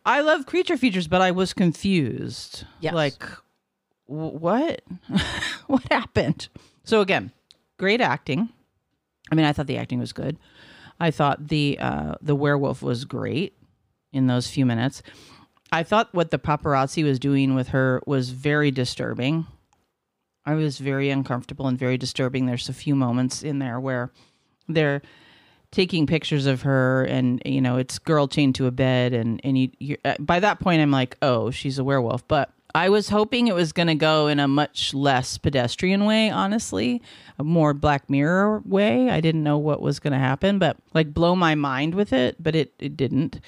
i 0.04 0.20
love 0.20 0.46
creature 0.46 0.76
features 0.76 1.08
but 1.08 1.20
i 1.22 1.30
was 1.30 1.52
confused. 1.54 2.64
Yes. 2.80 2.92
like 2.94 3.22
w- 4.08 4.36
what? 4.38 4.82
What 5.68 5.84
happened? 5.90 6.48
So 6.84 7.00
again 7.00 7.32
great 7.78 8.00
acting. 8.00 8.50
I 9.30 9.34
mean 9.34 9.46
i 9.46 9.52
thought 9.52 9.66
the 9.68 9.78
acting 9.78 10.00
was 10.00 10.12
good. 10.12 10.36
I 11.00 11.10
thought 11.10 11.48
the 11.48 11.78
uh 11.80 12.14
the 12.20 12.34
werewolf 12.34 12.82
was 12.82 13.04
great 13.04 13.54
in 14.12 14.26
those 14.26 14.48
few 14.50 14.66
minutes 14.66 15.02
i 15.72 15.82
thought 15.82 16.12
what 16.12 16.30
the 16.30 16.38
paparazzi 16.38 17.04
was 17.04 17.18
doing 17.18 17.54
with 17.54 17.68
her 17.68 18.02
was 18.06 18.30
very 18.30 18.70
disturbing. 18.70 19.46
I 20.48 20.54
was 20.54 20.78
very 20.78 21.10
uncomfortable 21.10 21.66
and 21.66 21.78
very 21.78 21.98
disturbing. 21.98 22.46
There's 22.46 22.70
a 22.70 22.72
few 22.72 22.94
moments 22.94 23.42
in 23.42 23.58
there 23.58 23.78
where 23.78 24.10
they're 24.66 25.02
taking 25.70 26.06
pictures 26.06 26.46
of 26.46 26.62
her 26.62 27.04
and 27.04 27.42
you 27.44 27.60
know 27.60 27.76
it's 27.76 27.98
girl 27.98 28.26
chained 28.26 28.54
to 28.54 28.64
a 28.66 28.70
bed 28.70 29.12
and 29.12 29.40
and 29.44 29.58
you, 29.58 29.70
you 29.78 29.96
uh, 30.04 30.14
by 30.18 30.40
that 30.40 30.58
point 30.60 30.80
i'm 30.80 30.90
like 30.90 31.14
oh 31.20 31.50
she's 31.50 31.78
a 31.78 31.84
werewolf. 31.84 32.26
But 32.26 32.50
i 32.74 32.88
was 32.88 33.10
hoping 33.10 33.48
it 33.48 33.54
was 33.54 33.72
going 33.72 33.88
to 33.88 33.94
go 33.94 34.28
in 34.28 34.40
a 34.40 34.48
much 34.48 34.94
less 34.94 35.36
pedestrian 35.36 36.06
way 36.06 36.30
honestly 36.30 37.02
a 37.38 37.44
more 37.44 37.74
black 37.74 38.08
mirror 38.08 38.62
way. 38.64 39.10
I 39.10 39.20
didn't 39.20 39.44
know 39.44 39.58
what 39.58 39.82
was 39.82 40.00
going 40.00 40.14
to 40.14 40.18
happen 40.18 40.58
but 40.58 40.78
like 40.94 41.12
blow 41.12 41.36
my 41.36 41.54
mind 41.54 41.94
with 41.94 42.14
it 42.14 42.42
but 42.42 42.54
it 42.54 42.72
it 42.78 42.96
didn't 42.96 43.40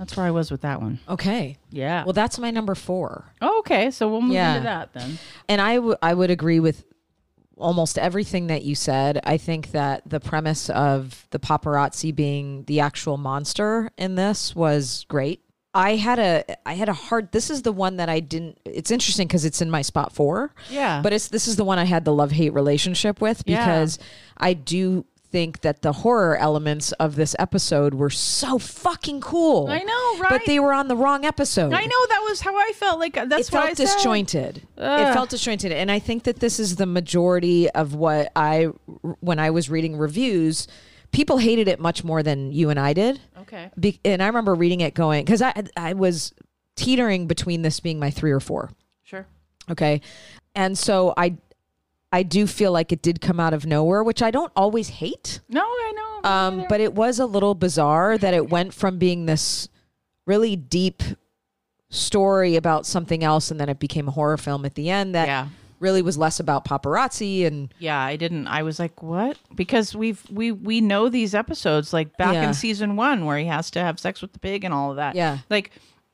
that's 0.00 0.16
where 0.16 0.26
i 0.26 0.30
was 0.32 0.50
with 0.50 0.62
that 0.62 0.80
one 0.80 0.98
Okay. 1.08 1.56
yeah 1.70 2.02
Well, 2.04 2.12
that's 2.14 2.38
my 2.40 2.50
number 2.50 2.74
four. 2.74 3.26
oh, 3.40 3.60
okay 3.60 3.92
so 3.92 4.08
we'll 4.08 4.22
move 4.22 4.32
Yeah. 4.32 4.56
into 4.56 4.64
that 4.64 4.92
then 4.94 5.18
And 5.48 5.60
I 5.60 5.76
w- 5.76 5.94
I 6.02 6.12
would 6.14 6.30
agree 6.30 6.58
with 6.58 6.84
almost 7.56 7.98
everything 7.98 8.46
that 8.46 8.62
you 8.64 8.74
said. 8.74 9.20
I 9.24 9.36
think 9.36 9.72
that 9.72 10.08
the 10.08 10.18
premise 10.18 10.70
of 10.70 11.26
the 11.30 11.38
paparazzi 11.38 12.14
being 12.14 12.64
the 12.64 12.80
actual 12.80 13.18
monster 13.18 13.90
in 13.98 14.14
this 14.14 14.56
was 14.56 15.04
great. 15.08 15.42
I 15.74 15.96
had 15.96 16.18
a 16.18 16.44
I 16.66 16.72
had 16.72 16.88
a 16.88 16.94
hard 16.94 17.30
this 17.32 17.50
is 17.50 17.60
the 17.62 17.70
one 17.72 17.98
that 17.98 18.08
I 18.08 18.20
didn't 18.20 18.58
it's 18.64 18.90
interesting 18.90 19.28
cuz 19.28 19.44
it's 19.44 19.60
in 19.60 19.70
my 19.70 19.82
spot 19.82 20.12
4. 20.14 20.52
Yeah. 20.70 21.00
But 21.02 21.12
it's 21.12 21.28
this 21.28 21.46
is 21.46 21.56
the 21.56 21.64
one 21.64 21.78
I 21.78 21.84
had 21.84 22.04
the 22.06 22.12
love-hate 22.14 22.54
relationship 22.54 23.20
with 23.20 23.42
Yeah. 23.46 23.58
because 23.66 23.98
I 24.38 24.54
do 24.54 25.04
think 25.30 25.60
that 25.60 25.82
the 25.82 25.92
horror 25.92 26.36
elements 26.36 26.92
of 26.92 27.14
this 27.16 27.36
episode 27.38 27.94
were 27.94 28.10
so 28.10 28.58
fucking 28.58 29.20
cool. 29.20 29.68
I 29.68 29.78
know, 29.80 30.18
right? 30.18 30.28
But 30.30 30.42
they 30.46 30.58
were 30.60 30.72
on 30.72 30.88
the 30.88 30.96
wrong 30.96 31.24
episode 31.24 31.72
i 31.72 31.84
know 31.84 32.06
that 32.08 32.24
was 32.28 32.40
how 32.40 32.56
i 32.56 32.72
felt 32.74 32.98
like 32.98 33.16
uh, 33.16 33.24
that's 33.26 33.48
it 33.48 33.52
felt 33.52 33.76
disjointed. 33.76 34.56
It 34.76 35.14
felt 35.14 35.30
disjointed, 35.30 35.72
and 35.72 35.90
I 35.90 35.98
think 35.98 36.24
that 36.24 36.40
this 36.40 36.58
is 36.58 36.76
the 36.76 36.86
majority 36.86 37.70
of 37.70 37.94
what 37.94 38.32
I, 38.34 38.64
when 39.20 39.38
I 39.38 39.50
was 39.50 39.68
reading 39.70 39.96
reviews, 39.96 40.66
people 41.12 41.38
hated 41.38 41.68
it 41.68 41.80
much 41.80 42.02
more 42.04 42.22
than 42.22 42.52
you 42.52 42.70
and 42.70 42.78
I 42.80 42.92
did. 42.92 43.20
okay 43.42 43.70
Be- 43.78 44.00
and 44.04 44.22
I 44.22 44.26
remember 44.26 44.54
reading 44.54 44.80
it 44.80 44.94
going 44.94 45.24
because 45.24 45.42
I 45.42 45.52
I 45.76 45.92
was 45.94 46.32
teetering 46.76 47.26
between 47.26 47.62
this 47.62 47.78
being 47.80 47.98
my 47.98 48.10
three 48.10 48.30
or 48.32 48.40
four. 48.40 48.70
sure 49.02 49.26
Okay, 49.70 50.00
and 50.54 50.76
so 50.76 51.14
I 51.16 51.36
I 52.12 52.22
do 52.24 52.46
feel 52.46 52.72
like 52.72 52.90
it 52.92 53.02
did 53.02 53.20
come 53.20 53.38
out 53.38 53.54
of 53.54 53.66
nowhere, 53.66 54.02
which 54.02 54.20
I 54.22 54.30
don't 54.30 54.52
always 54.56 54.88
hate. 54.88 55.40
no 55.48 55.62
i 55.62 55.92
know 55.94 56.28
Um, 56.30 56.64
but 56.68 56.80
it 56.80 56.94
was 56.94 57.18
a 57.18 57.26
little 57.26 57.54
bizarre 57.54 58.18
that 58.18 58.34
it 58.34 58.50
went 58.50 58.74
from 58.74 58.98
being 58.98 59.26
this 59.26 59.68
really 60.26 60.54
deep 60.56 61.02
story 61.88 62.56
about 62.56 62.86
something 62.86 63.24
else 63.24 63.50
and 63.50 63.58
then 63.60 63.68
it 63.68 63.78
became 63.80 64.06
a 64.08 64.10
horror 64.12 64.36
film 64.36 64.64
at 64.64 64.74
the 64.74 64.90
end 64.90 65.14
that 65.14 65.26
Yeah. 65.26 65.48
really 65.80 66.02
was 66.02 66.16
less 66.16 66.38
about 66.38 66.64
paparazzi 66.64 67.46
and 67.46 67.72
Yeah, 67.78 67.98
I 68.00 68.16
didn't. 68.16 68.46
I 68.46 68.62
was 68.62 68.78
like, 68.78 69.02
"What?" 69.02 69.38
Because 69.54 69.94
we've 69.96 70.22
we 70.30 70.52
we 70.52 70.80
know 70.80 71.08
these 71.08 71.34
episodes 71.34 71.92
like 71.92 72.16
back 72.16 72.34
Yeah. 72.34 72.48
in 72.48 72.54
season 72.54 72.96
one 72.96 73.24
where 73.24 73.38
he 73.38 73.46
has 73.46 73.70
to 73.72 73.80
have 73.80 73.98
sex 73.98 74.20
with 74.22 74.32
the 74.32 74.38
pig 74.38 74.62
and 74.64 74.72
all 74.74 74.90
of 74.90 74.96
that. 74.96 75.14
Yeah. 75.16 75.38
like 75.48 75.72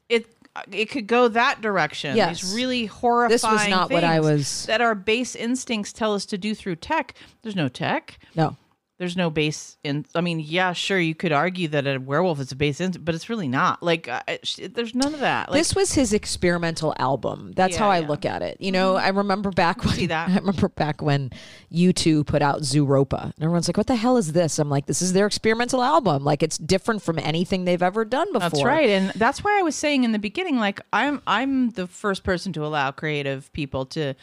it 0.09 0.27
it 0.71 0.91
could 0.91 1.07
go 1.07 1.29
that 1.29 1.61
direction. 1.61 2.17
Yes. 2.17 2.43
These 2.43 2.55
really 2.55 2.87
horrifying. 2.87 3.71
not 3.71 3.91
what 3.91 4.05
I 4.05 4.15
things 4.15 4.25
was- 4.27 4.67
That 4.67 4.81
our 4.81 4.95
base 4.95 5.35
instincts 5.35 5.93
tell 5.93 6.15
us 6.15 6.27
to 6.27 6.39
do 6.39 6.55
through 6.55 6.77
tech. 6.77 7.15
There's 7.43 7.57
no 7.57 7.69
tech. 7.69 8.19
no 8.35 8.57
There's 8.99 9.17
no 9.17 9.29
base 9.29 9.77
in. 9.85 10.07
I 10.15 10.23
mean, 10.23 10.41
yeah, 10.41 10.73
sure, 10.73 10.99
you 10.99 11.15
could 11.15 11.31
argue 11.33 11.69
that 11.69 11.87
a 11.87 11.99
werewolf 11.99 12.41
is 12.41 12.51
a 12.53 12.57
base 12.57 12.81
instinct, 12.81 13.05
but 13.05 13.15
it's 13.15 13.29
really 13.29 13.47
not. 13.49 13.83
Like, 13.83 14.09
uh, 14.09 14.23
it, 14.27 14.73
there's 14.75 14.95
none 14.95 15.13
of 15.13 15.21
that. 15.21 15.51
Like, 15.51 15.59
this 15.59 15.75
was 15.75 15.93
his 15.93 16.15
experimental 16.15 16.95
album 16.99 17.53
that's 17.55 17.75
Yeah, 17.75 17.79
how 17.81 17.91
i 17.91 17.99
yeah. 17.99 18.09
look 18.09 18.25
at 18.25 18.43
it 18.43 18.57
you 18.61 18.73
know 18.73 18.97
i 18.97 19.09
remember 19.09 19.51
back 19.51 19.85
when 19.85 19.95
see 19.95 20.07
that. 20.07 20.29
i 20.31 20.35
remember 20.37 20.69
back 20.69 21.03
when 21.03 21.31
u2 21.73 22.27
put 22.27 22.43
out 22.43 22.61
zooropa 22.63 23.25
and 23.25 23.35
everyone's 23.41 23.69
like 23.69 23.77
what 23.77 23.87
the 23.87 23.97
hell 23.97 24.17
is 24.17 24.33
this 24.33 24.59
i'm 24.59 24.69
like 24.71 24.87
this 24.87 25.03
is 25.03 25.13
their 25.13 25.27
experimental 25.27 25.83
album 25.83 26.25
like 26.25 26.43
it's 26.43 26.59
different 26.59 27.03
from 27.03 27.19
anything 27.19 27.65
they've 27.65 27.83
ever 27.83 28.05
done 28.05 28.33
before 28.33 28.49
That's 28.51 28.63
right, 28.65 28.89
and 28.91 29.11
that's 29.11 29.43
why 29.45 29.59
I 29.59 29.63
was 29.63 29.75
saying 29.77 30.05
in 30.05 30.13
the 30.13 30.19
beginning, 30.19 30.57
like 30.59 30.81
I'm 30.93 31.21
I'm 31.27 31.71
the 31.71 31.87
first 31.87 32.25
person 32.25 32.53
to 32.55 32.65
allow 32.65 32.91
creative 32.93 33.53
people 33.53 33.87
to 33.87 34.15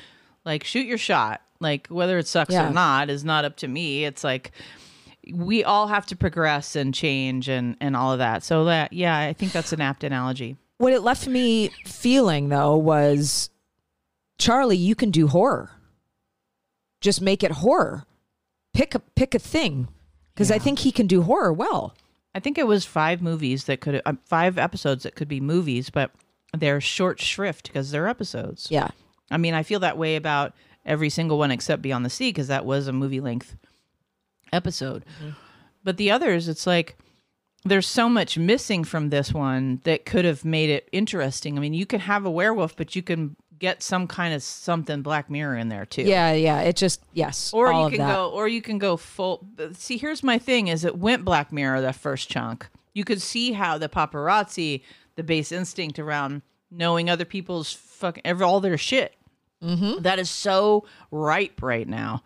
like 0.46 0.63
shoot 0.63 0.86
your 0.86 0.98
shot. 0.98 1.42
Like 1.63 1.88
whether 1.88 2.17
it 2.20 2.27
sucks 2.27 2.53
Yeah. 2.53 2.70
or 2.70 2.74
not 2.74 3.10
is 3.10 3.24
not 3.25 3.46
up 3.46 3.55
to 3.58 3.67
me. 3.67 4.05
It's 4.05 4.24
like 4.24 4.51
we 5.34 5.63
all 5.63 5.88
have 5.88 6.05
to 6.08 6.15
progress 6.15 6.75
and 6.75 6.93
change 6.93 7.48
and 7.50 7.75
and 7.82 7.96
all 7.96 8.12
of 8.12 8.20
that. 8.20 8.43
So 8.43 8.65
that 8.65 8.93
yeah, 8.93 9.17
I 9.17 9.34
think 9.34 9.51
that's 9.53 9.74
an 9.74 9.82
apt 9.82 10.03
analogy. 10.03 10.58
What 10.77 10.93
it 10.93 11.01
left 11.01 11.27
me 11.27 11.70
feeling 11.86 12.50
though 12.50 12.75
was 12.77 13.50
Charlie, 14.38 14.77
you 14.77 14.93
can 14.96 15.10
do 15.12 15.27
horror. 15.27 15.72
Just 17.01 17.22
make 17.22 17.43
it 17.43 17.51
horror. 17.51 18.05
Pick 18.74 18.96
a 18.96 19.00
pick 19.00 19.34
a 19.36 19.39
thing. 19.39 19.88
Because 20.34 20.50
I 20.50 20.58
think 20.58 20.79
he 20.79 20.91
can 20.91 21.05
do 21.05 21.22
horror 21.22 21.53
well. 21.53 21.96
I 22.34 22.39
think 22.39 22.58
it 22.58 22.65
was 22.65 22.86
five 22.86 23.22
movies 23.22 23.65
that 23.65 23.82
could 23.82 24.01
uh, 24.05 24.13
five 24.25 24.58
episodes 24.58 25.03
that 25.03 25.15
could 25.15 25.27
be 25.27 25.39
movies, 25.39 25.91
but 25.91 26.10
they're 26.58 26.82
short 26.82 27.22
shrift 27.22 27.67
because 27.67 27.91
they're 27.91 28.08
episodes. 28.08 28.67
Yeah. 28.72 28.88
I 29.29 29.38
mean, 29.38 29.53
I 29.53 29.62
feel 29.63 29.79
that 29.82 29.98
way 29.98 30.15
about 30.15 30.53
every 30.86 31.10
single 31.10 31.38
one 31.38 31.52
except 31.52 31.82
Beyond 31.82 32.06
the 32.06 32.10
Sea 32.10 32.30
because 32.30 32.48
that 32.48 32.66
was 32.66 32.88
a 32.88 32.94
movie 32.94 33.20
length 33.20 33.56
episode. 34.52 35.06
Mm-hmm. 35.20 35.32
But 35.84 35.98
the 35.98 36.12
others, 36.12 36.48
it's 36.48 36.66
like 36.66 36.98
there's 37.66 37.88
so 37.88 38.10
much 38.10 38.38
missing 38.38 38.84
from 38.84 39.10
this 39.10 39.34
one 39.34 39.82
that 39.84 40.06
could 40.06 40.25
have 40.25 40.46
made 40.46 40.70
it 40.70 40.90
interesting. 40.92 41.58
I 41.58 41.62
mean, 41.62 41.74
you 41.74 41.86
can 41.86 42.02
have 42.02 42.25
a 42.25 42.32
werewolf, 42.32 42.75
but 42.75 42.96
you 42.96 43.02
can 43.02 43.36
get 43.60 43.82
some 43.82 44.08
kind 44.08 44.34
of 44.34 44.44
something 44.44 45.02
Black 45.02 45.30
Mirror 45.30 45.58
in 45.58 45.70
there 45.70 45.86
too. 45.86 46.04
Yeah, 46.04 46.34
yeah. 46.34 46.62
It 46.62 46.75
just 46.75 47.02
yes. 47.13 47.54
Or 47.54 47.72
you 47.72 47.90
can 47.90 48.00
that. 48.00 48.13
go, 48.13 48.30
or 48.30 48.48
you 48.48 48.62
can 48.62 48.78
go 48.78 48.98
full. 48.98 49.48
See, 49.74 49.98
here's 49.98 50.24
my 50.24 50.38
thing: 50.38 50.68
is 50.68 50.84
it 50.84 50.98
went 50.98 51.24
Black 51.24 51.52
Mirror 51.52 51.82
the 51.82 51.94
first 51.94 52.30
chunk. 52.30 52.68
You 52.94 53.04
could 53.04 53.22
see 53.22 53.54
how 53.54 53.78
the 53.78 53.90
paparazzi, 53.90 54.84
the 55.16 55.24
base 55.24 55.52
instinct 55.52 55.98
around 55.98 56.42
knowing 56.70 57.10
other 57.10 57.25
people's 57.25 57.72
fuck, 57.72 58.20
every, 58.25 58.46
all 58.46 58.60
their 58.60 58.78
shit. 58.78 59.16
Mm-hmm. 59.63 60.01
That 60.01 60.20
is 60.20 60.29
so 60.29 60.86
ripe 61.12 61.62
right 61.62 61.88
now 61.88 62.24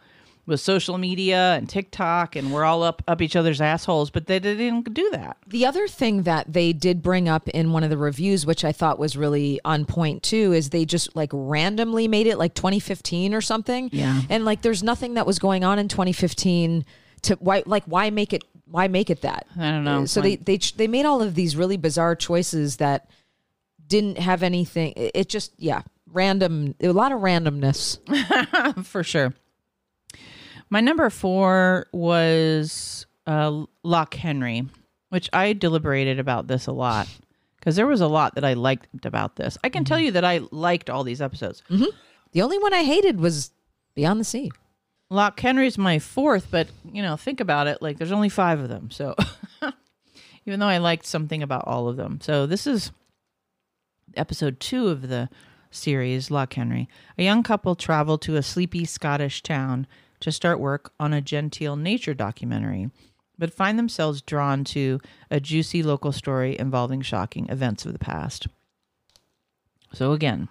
with 0.48 0.62
social 0.62 0.98
media 0.98 1.56
and 1.56 1.70
TikTok, 1.70 2.36
and 2.36 2.52
we're 2.52 2.64
all 2.64 2.82
up 2.82 3.04
up 3.08 3.22
each 3.22 3.36
other's 3.36 3.62
assholes. 3.62 4.10
But 4.10 4.26
they 4.26 4.40
didn't 4.40 4.94
do 4.94 5.10
that. 5.12 5.38
The 5.46 5.66
other 5.66 5.88
thing 5.88 6.24
that 6.24 6.52
they 6.52 6.74
did 6.74 7.04
bring 7.04 7.30
up 7.30 7.48
in 7.50 7.74
one 7.74 7.84
of 7.84 7.90
the 7.90 7.98
reviews, 7.98 8.46
which 8.46 8.66
I 8.66 8.72
thought 8.72 8.98
was 8.98 9.16
really 9.16 9.60
on 9.64 9.86
point 9.86 10.24
too, 10.24 10.54
is 10.54 10.70
they 10.70 10.86
just 10.86 11.16
like 11.16 11.30
randomly 11.34 12.08
made 12.08 12.26
it 12.26 12.38
like 12.38 12.56
2015 12.56 13.34
or 13.34 13.42
something. 13.42 13.90
Yeah. 13.92 14.22
And 14.30 14.46
like 14.46 14.62
there's 14.62 14.82
nothing 14.82 15.16
that 15.16 15.28
was 15.28 15.38
going 15.38 15.64
on 15.64 15.78
in 15.78 15.90
2015 15.90 16.86
to 17.24 17.36
why 17.36 17.64
like 17.66 17.84
why 17.84 18.10
make 18.10 18.34
it 18.34 18.44
why 18.66 18.88
make 18.88 19.10
it 19.10 19.22
that? 19.22 19.48
I 19.60 19.72
don't 19.72 19.84
know. 19.84 20.06
So 20.06 20.22
they 20.22 20.38
they 20.38 20.58
they 20.58 20.88
made 20.88 21.06
all 21.06 21.22
of 21.22 21.36
these 21.36 21.56
really 21.56 21.78
bizarre 21.78 22.16
choices 22.16 22.78
that 22.78 23.10
didn't 23.86 24.18
have 24.18 24.44
anything 24.44 24.94
it 24.96 25.12
it 25.14 25.30
just 25.30 25.52
yeah, 25.58 25.82
random 26.12 26.76
a 26.82 26.90
lot 26.90 27.12
of 27.12 27.22
randomness. 27.22 27.98
for 28.86 29.04
sure. 29.04 29.34
My 30.70 30.82
number 30.82 31.10
four 31.10 31.88
was 31.94 33.06
uh, 33.26 33.66
Loch 33.84 34.14
Henry, 34.14 34.68
which 35.10 35.30
I 35.32 35.54
deliberated 35.54 36.20
about 36.20 36.48
this 36.48 36.68
a 36.68 36.74
lot 36.74 37.08
because 37.60 37.76
there 37.76 37.88
was 37.88 38.02
a 38.02 38.08
lot 38.08 38.36
that 38.36 38.44
I 38.46 38.54
liked 38.54 39.06
about 39.06 39.36
this. 39.36 39.58
I 39.64 39.70
can 39.70 39.86
tell 39.86 40.00
you 40.00 40.12
that 40.12 40.26
I 40.26 40.42
liked 40.52 40.90
all 40.90 41.04
these 41.04 41.22
episodes. 41.22 41.64
The 42.32 42.42
only 42.42 42.58
one 42.60 42.74
I 42.74 42.84
hated 42.84 43.20
was 43.20 43.52
Beyond 43.96 44.20
the 44.20 44.26
Sea. 44.26 44.52
Loch 45.10 45.40
Henry's 45.40 45.78
my 45.78 46.00
fourth, 46.00 46.48
but 46.52 46.68
you 46.92 47.02
know, 47.02 47.16
think 47.16 47.40
about 47.40 47.68
it. 47.68 47.82
Like, 47.82 47.98
there's 47.98 48.12
only 48.12 48.30
five 48.30 48.60
of 48.60 48.68
them, 48.68 48.92
so 48.92 49.16
even 50.46 50.60
though 50.60 50.68
I 50.68 50.80
liked 50.80 51.06
something 51.06 51.42
about 51.42 51.66
all 51.66 51.88
of 51.88 51.96
them. 51.96 52.20
So 52.22 52.46
this 52.46 52.68
is 52.68 52.92
episode 54.16 54.60
two 54.60 54.90
of 54.90 55.08
the 55.08 55.30
series, 55.72 56.32
Loch 56.32 56.54
Henry. 56.54 56.88
A 57.18 57.24
young 57.24 57.44
couple 57.44 57.76
travel 57.76 58.18
to 58.20 58.36
a 58.36 58.44
sleepy 58.44 58.86
Scottish 58.86 59.44
town 59.44 59.88
to 60.20 60.32
start 60.32 60.60
work 60.60 60.92
on 61.00 61.14
a 61.14 61.22
genteel 61.22 61.76
nature 61.76 62.14
documentary, 62.14 62.90
but 63.38 63.54
find 63.54 63.78
themselves 63.78 64.22
drawn 64.22 64.64
to 64.64 65.00
a 65.30 65.40
juicy 65.40 65.84
local 65.84 66.12
story 66.12 66.58
involving 66.58 67.02
shocking 67.02 67.48
events 67.50 67.86
of 67.86 67.94
the 67.94 68.00
past. 68.00 68.48
So 69.94 70.12
again, 70.12 70.50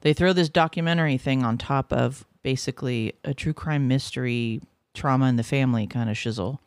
they 0.00 0.12
throw 0.12 0.32
this 0.32 0.48
documentary 0.48 1.16
thing 1.16 1.44
on 1.44 1.56
top 1.56 1.92
of 1.92 2.26
basically 2.42 3.14
a 3.24 3.32
true 3.32 3.54
crime 3.54 3.88
mystery, 3.88 4.60
trauma 4.92 5.26
in 5.26 5.36
the 5.36 5.42
family 5.42 5.86
kind 5.86 6.10
of 6.10 6.16
shizzle. 6.16 6.58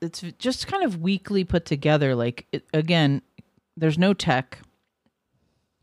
It's 0.00 0.22
just 0.38 0.66
kind 0.66 0.84
of 0.84 1.00
weakly 1.00 1.44
put 1.44 1.64
together. 1.64 2.14
Like, 2.14 2.46
it, 2.52 2.64
again, 2.72 3.22
there's 3.76 3.98
no 3.98 4.14
tech 4.14 4.60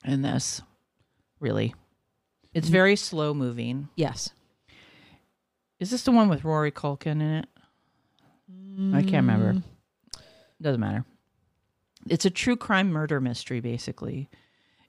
in 0.06 0.22
this, 0.22 0.62
really. 1.40 1.74
It's 2.54 2.68
very 2.70 2.96
slow 2.96 3.34
moving. 3.34 3.90
Yes. 3.96 4.30
Is 5.80 5.90
this 5.92 6.04
the 6.04 6.12
one 6.12 6.30
with 6.30 6.44
Rory 6.44 6.72
Culkin 6.72 7.14
in 7.22 7.22
it? 7.22 7.46
I 8.94 9.02
can't 9.02 9.28
remember. 9.28 9.62
Doesn't 10.62 10.80
matter. 10.80 11.04
It's 12.10 12.26
a 12.26 12.30
true 12.30 12.56
crime 12.56 12.92
murder 12.92 13.20
mystery, 13.22 13.60
basically. 13.60 14.30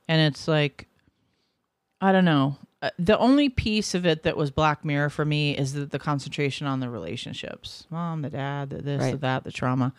And 0.08 0.20
it's 0.20 0.46
like, 0.48 0.88
I 2.00 2.12
don't 2.12 2.24
know. 2.24 2.56
Uh, 2.82 2.90
The 2.98 3.18
only 3.18 3.48
piece 3.48 3.94
of 3.94 4.04
it 4.04 4.24
that 4.24 4.36
was 4.36 4.50
Black 4.50 4.84
Mirror 4.84 5.10
for 5.10 5.24
me 5.24 5.56
is 5.56 5.72
the, 5.72 5.86
the 5.86 5.98
concentration 5.98 6.66
on 6.66 6.80
the 6.80 6.90
relationships 6.90 7.86
mom, 7.90 8.22
the 8.22 8.30
dad, 8.30 8.70
the 8.70 8.82
this, 8.82 9.00
the 9.00 9.10
Right. 9.12 9.20
that, 9.20 9.44
the 9.44 9.52
trauma. 9.52 9.92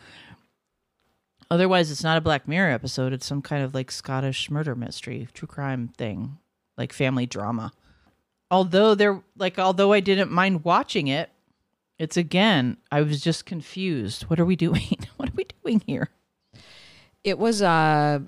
Otherwise, 1.56 1.90
it's 1.90 2.04
not 2.04 2.18
a 2.18 2.22
Black 2.22 2.50
Mirror 2.50 2.72
episode. 2.72 3.14
It's 3.14 3.26
some 3.26 3.42
kind 3.42 3.64
of 3.64 3.74
like 3.74 3.90
Scottish 3.90 4.52
murder 4.52 4.76
mystery, 4.76 5.30
true 5.34 5.48
crime 5.48 5.88
thing, 5.98 6.38
like 6.78 6.92
family 6.92 7.26
drama. 7.26 7.72
Although 8.52 8.94
there, 8.94 9.24
like, 9.38 9.58
although 9.58 9.94
I 9.94 10.02
didn't 10.02 10.32
mind 10.32 10.66
watching 10.66 11.08
it, 11.08 11.30
it's 11.98 12.18
again, 12.18 12.76
I 12.92 13.02
was 13.04 13.22
just 13.22 13.46
confused. 13.46 14.24
What 14.24 14.38
are 14.38 14.46
we 14.46 14.58
doing? 14.58 14.98
what 15.16 15.30
are 15.30 15.36
we 15.36 15.46
doing 15.64 15.82
here? 15.88 16.10
It 17.24 17.40
was 17.40 17.62
uh 17.62 18.20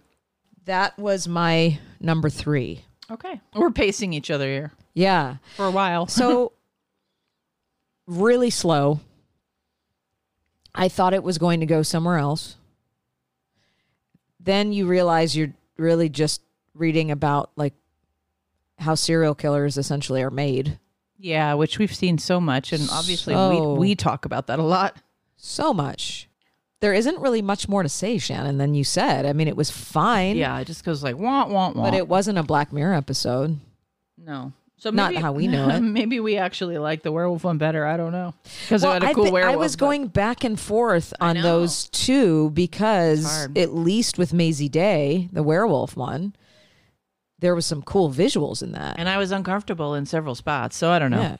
that 0.64 0.98
was 0.98 1.28
my 1.28 1.78
number 2.00 2.30
3. 2.30 2.82
Okay, 3.12 3.42
we're 3.54 3.72
pacing 3.72 4.14
each 4.14 4.32
other 4.32 4.46
here 4.48 4.72
Yeah. 4.94 5.36
for 5.58 5.66
a 5.66 5.72
while. 5.72 6.08
So 6.08 6.54
really 8.08 8.50
slow. 8.52 9.02
I 10.74 10.88
thought 10.88 11.14
it 11.14 11.24
was 11.24 11.38
going 11.38 11.60
to 11.60 11.66
go 11.66 11.82
somewhere 11.84 12.18
else. 12.18 12.56
Then 14.48 14.72
you 14.74 14.88
realize 14.88 15.36
you're 15.38 15.54
really 15.78 16.10
just 16.10 16.42
reading 16.74 17.12
about 17.12 17.52
like 17.56 17.74
how 18.80 18.96
serial 18.96 19.36
killers 19.36 19.78
essentially 19.78 20.22
are 20.24 20.32
made. 20.32 20.80
Yeah, 21.20 21.54
which 21.56 21.80
we've 21.80 21.94
seen 21.94 22.18
so 22.18 22.40
much, 22.40 22.72
and 22.74 22.88
obviously 22.92 23.34
So- 23.34 23.74
we 23.74 23.80
we 23.80 23.96
talk 23.96 24.26
about 24.26 24.48
that 24.48 24.60
a 24.60 24.64
lot. 24.64 24.98
So 25.36 25.74
much. 25.74 26.30
There 26.80 26.94
isn't 26.94 27.20
really 27.20 27.42
much 27.42 27.68
more 27.68 27.82
to 27.82 27.90
say, 27.90 28.20
Shannon, 28.20 28.58
than 28.60 28.76
you 28.76 28.84
said. 28.84 29.26
I 29.26 29.34
mean, 29.34 29.48
it 29.48 29.56
was 29.58 29.72
fine. 29.72 30.38
Yeah, 30.38 30.60
it 30.60 30.66
just 30.66 30.84
goes 30.84 31.04
like 31.04 31.18
wah 31.18 31.48
wah 31.48 31.72
wah. 31.72 31.84
But 31.84 31.94
it 31.96 32.08
wasn't 32.08 32.38
a 32.38 32.44
Black 32.44 32.72
Mirror 32.72 32.94
episode. 32.94 33.60
no, 34.18 34.54
so 34.78 34.92
Not 34.92 35.12
maybe, 35.14 35.22
how 35.22 35.32
we 35.32 35.48
know 35.48 35.70
it. 35.70 35.80
Maybe 35.82 36.20
we 36.20 36.38
actually 36.38 36.78
like 36.78 37.02
the 37.04 37.12
werewolf 37.12 37.44
one 37.44 37.58
better. 37.58 37.86
I 37.86 37.98
don't 37.98 38.12
know 38.12 38.34
because 38.64 38.84
Well, 38.84 38.92
it 38.92 39.02
had 39.02 39.04
a 39.04 39.08
I, 39.08 39.14
cool 39.14 39.32
werewolf. 39.32 39.54
I 39.54 39.58
was 39.58 39.76
going 39.76 40.08
back 40.08 40.44
and 40.44 40.60
forth 40.60 41.14
on 41.20 41.42
those 41.42 41.90
two 41.90 42.52
because 42.52 43.48
at 43.56 43.74
least 43.74 44.18
with 44.20 44.34
Mazey 44.34 44.70
Day, 44.70 45.30
the 45.32 45.42
werewolf 45.44 45.98
one, 45.98 46.36
there 47.40 47.56
was 47.56 47.66
some 47.66 47.82
cool 47.82 48.12
visuals 48.12 48.62
in 48.62 48.72
that. 48.74 48.96
and 49.00 49.10
I 49.10 49.18
was 49.18 49.32
uncomfortable 49.32 49.96
in 49.96 50.06
several 50.06 50.36
spots. 50.36 50.76
So 50.78 50.92
I 50.92 51.00
don't 51.00 51.12
know, 51.12 51.22
Yeah. 51.22 51.38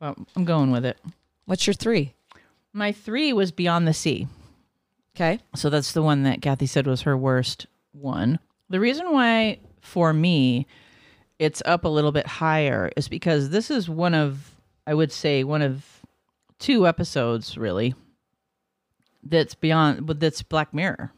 but 0.00 0.18
I'm 0.36 0.44
going 0.44 0.70
with 0.72 0.84
it. 0.84 0.98
What's 1.46 1.66
your 1.66 1.74
three? 1.74 2.14
My 2.72 2.92
three 2.92 3.32
was 3.32 3.50
Beyond 3.52 3.86
the 3.88 3.94
Sea. 3.94 4.26
Okay. 5.16 5.40
So 5.56 5.70
that's 5.70 5.92
the 5.92 6.02
one 6.02 6.22
that 6.22 6.40
Kathy 6.42 6.66
said 6.66 6.86
was 6.86 7.02
her 7.02 7.16
worst 7.16 7.66
one. 7.92 8.38
The 8.68 8.78
reason 8.80 9.12
why, 9.12 9.58
for 9.80 10.12
me, 10.12 10.66
it's 11.40 11.62
up 11.64 11.86
a 11.86 11.88
little 11.88 12.12
bit 12.12 12.26
higher 12.26 12.92
is 12.98 13.08
because 13.08 13.48
this 13.48 13.70
is 13.70 13.88
one 13.88 14.12
of, 14.12 14.54
I 14.86 14.92
would 14.92 15.10
say, 15.10 15.42
one 15.42 15.62
of 15.62 15.86
two 16.58 16.86
episodes 16.86 17.56
really 17.56 17.94
that's 19.22 19.54
beyond, 19.54 20.04
but 20.04 20.20
that's 20.20 20.42
Black 20.42 20.74
Mirror. 20.74 21.12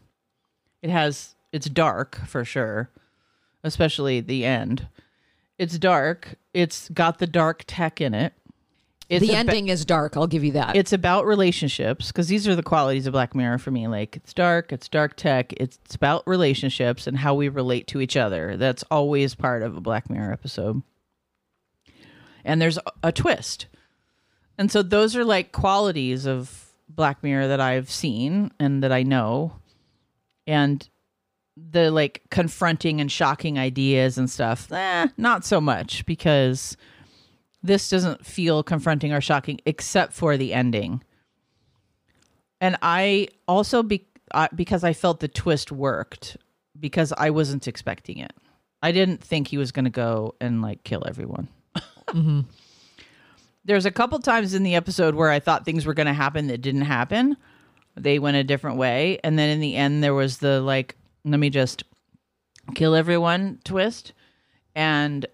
It 0.81 0.91
has, 0.91 1.35
it's 1.51 1.69
dark 1.69 2.21
for 2.25 2.45
sure, 2.45 2.89
especially 3.65 4.21
the 4.21 4.45
end. 4.45 4.87
It's 5.59 5.77
dark. 5.77 6.37
It's 6.55 6.89
got 6.91 7.19
the 7.19 7.27
dark 7.27 7.65
tech 7.67 8.01
in 8.01 8.15
it. 8.15 8.33
It's 9.13 9.27
the 9.27 9.33
ba- 9.33 9.39
ending 9.39 9.69
is 9.69 9.85
dark. 9.85 10.17
I'll 10.17 10.27
give 10.27 10.43
you 10.45 10.53
that. 10.53 10.75
it's 10.77 10.93
about 10.93 11.27
relationships 11.27 12.09
because 12.09 12.29
these 12.29 12.47
are 12.49 12.57
the 12.57 12.63
qualities 12.63 13.07
of 13.07 13.13
Black 13.13 13.35
Mirror 13.35 13.59
for 13.59 13.71
me. 13.71 13.87
Like 13.89 14.17
it's 14.17 14.33
dark, 14.35 14.73
it's 14.73 14.89
dark 14.89 15.17
tech, 15.17 15.53
it's 15.55 15.95
about 15.95 16.23
relationships 16.27 17.07
and 17.07 17.17
how 17.19 17.35
we 17.35 17.49
relate 17.49 17.87
to 17.89 18.01
each 18.01 18.17
other. 18.17 18.57
That's 18.57 18.83
always 18.91 19.35
part 19.35 19.63
of 19.63 19.77
a 19.77 19.81
Black 19.81 20.09
Mirror 20.11 20.33
episode. 20.33 20.83
And 22.45 22.61
there's 22.61 22.79
a- 22.79 22.83
a 23.09 23.13
twist. 23.13 23.67
And 24.59 24.71
so 24.71 24.83
those 24.83 25.17
are 25.17 25.25
like 25.25 25.53
qualities 25.53 26.27
of 26.27 26.67
Black 26.89 27.23
Mirror 27.23 27.49
that 27.49 27.61
I've 27.61 27.91
seen 27.91 28.51
and 28.61 28.83
that 28.83 28.93
I 28.93 29.03
know. 29.03 29.57
And 30.47 30.87
the 31.57 31.91
like 31.91 32.23
confronting 32.31 33.01
and 33.01 33.11
shocking 33.13 33.59
ideas 33.59 34.19
and 34.19 34.29
stuff, 34.31 34.71
eh, 34.73 35.09
not 35.17 35.45
so 35.45 35.61
much 35.61 36.05
because 36.07 36.77
this 37.63 37.89
doesn't 37.89 38.27
feel 38.27 38.63
confronting 38.63 39.13
or 39.13 39.21
shocking 39.21 39.61
except 39.67 40.13
for 40.13 40.37
the 40.37 40.53
ending. 40.53 41.03
And 42.61 42.77
I 42.83 43.29
also 43.49 43.83
be 43.83 44.07
uh, 44.33 44.49
because 44.55 44.85
I 44.85 44.93
felt 44.93 45.21
the 45.21 45.29
twist 45.29 45.73
worked 45.73 46.37
because 46.79 47.13
I 47.17 47.31
wasn't 47.31 47.69
expecting 47.69 48.19
it. 48.19 48.33
I 48.83 48.93
didn't 48.93 49.23
think 49.23 49.49
he 49.49 49.59
was 49.59 49.73
going 49.73 49.85
to 49.85 49.91
go 49.91 50.35
and 50.41 50.63
like 50.63 50.83
kill 50.85 51.05
everyone. 51.07 51.49
There's 53.65 53.87
a 53.87 53.93
couple 53.93 54.19
times 54.19 54.55
in 54.55 54.65
the 54.65 54.75
episode 54.75 55.15
where 55.15 55.31
I 55.31 55.39
thought 55.39 55.65
things 55.65 55.87
were 55.87 55.95
going 55.95 56.09
to 56.09 56.13
happen 56.13 56.49
that 56.49 56.63
didn't 56.63 56.83
happen. 56.83 57.37
They 57.95 58.19
went 58.19 58.37
a 58.37 58.45
different 58.45 58.79
way, 58.79 59.19
and 59.23 59.39
then 59.39 59.51
in 59.51 59.61
the 59.61 59.77
end 59.77 60.03
there 60.03 60.15
was 60.15 60.39
the 60.39 60.61
like, 60.61 60.97
let 61.25 61.39
me 61.39 61.51
just 61.51 61.85
kill 62.75 62.95
everyone 62.95 63.61
twist, 63.65 64.15
and 64.75 65.27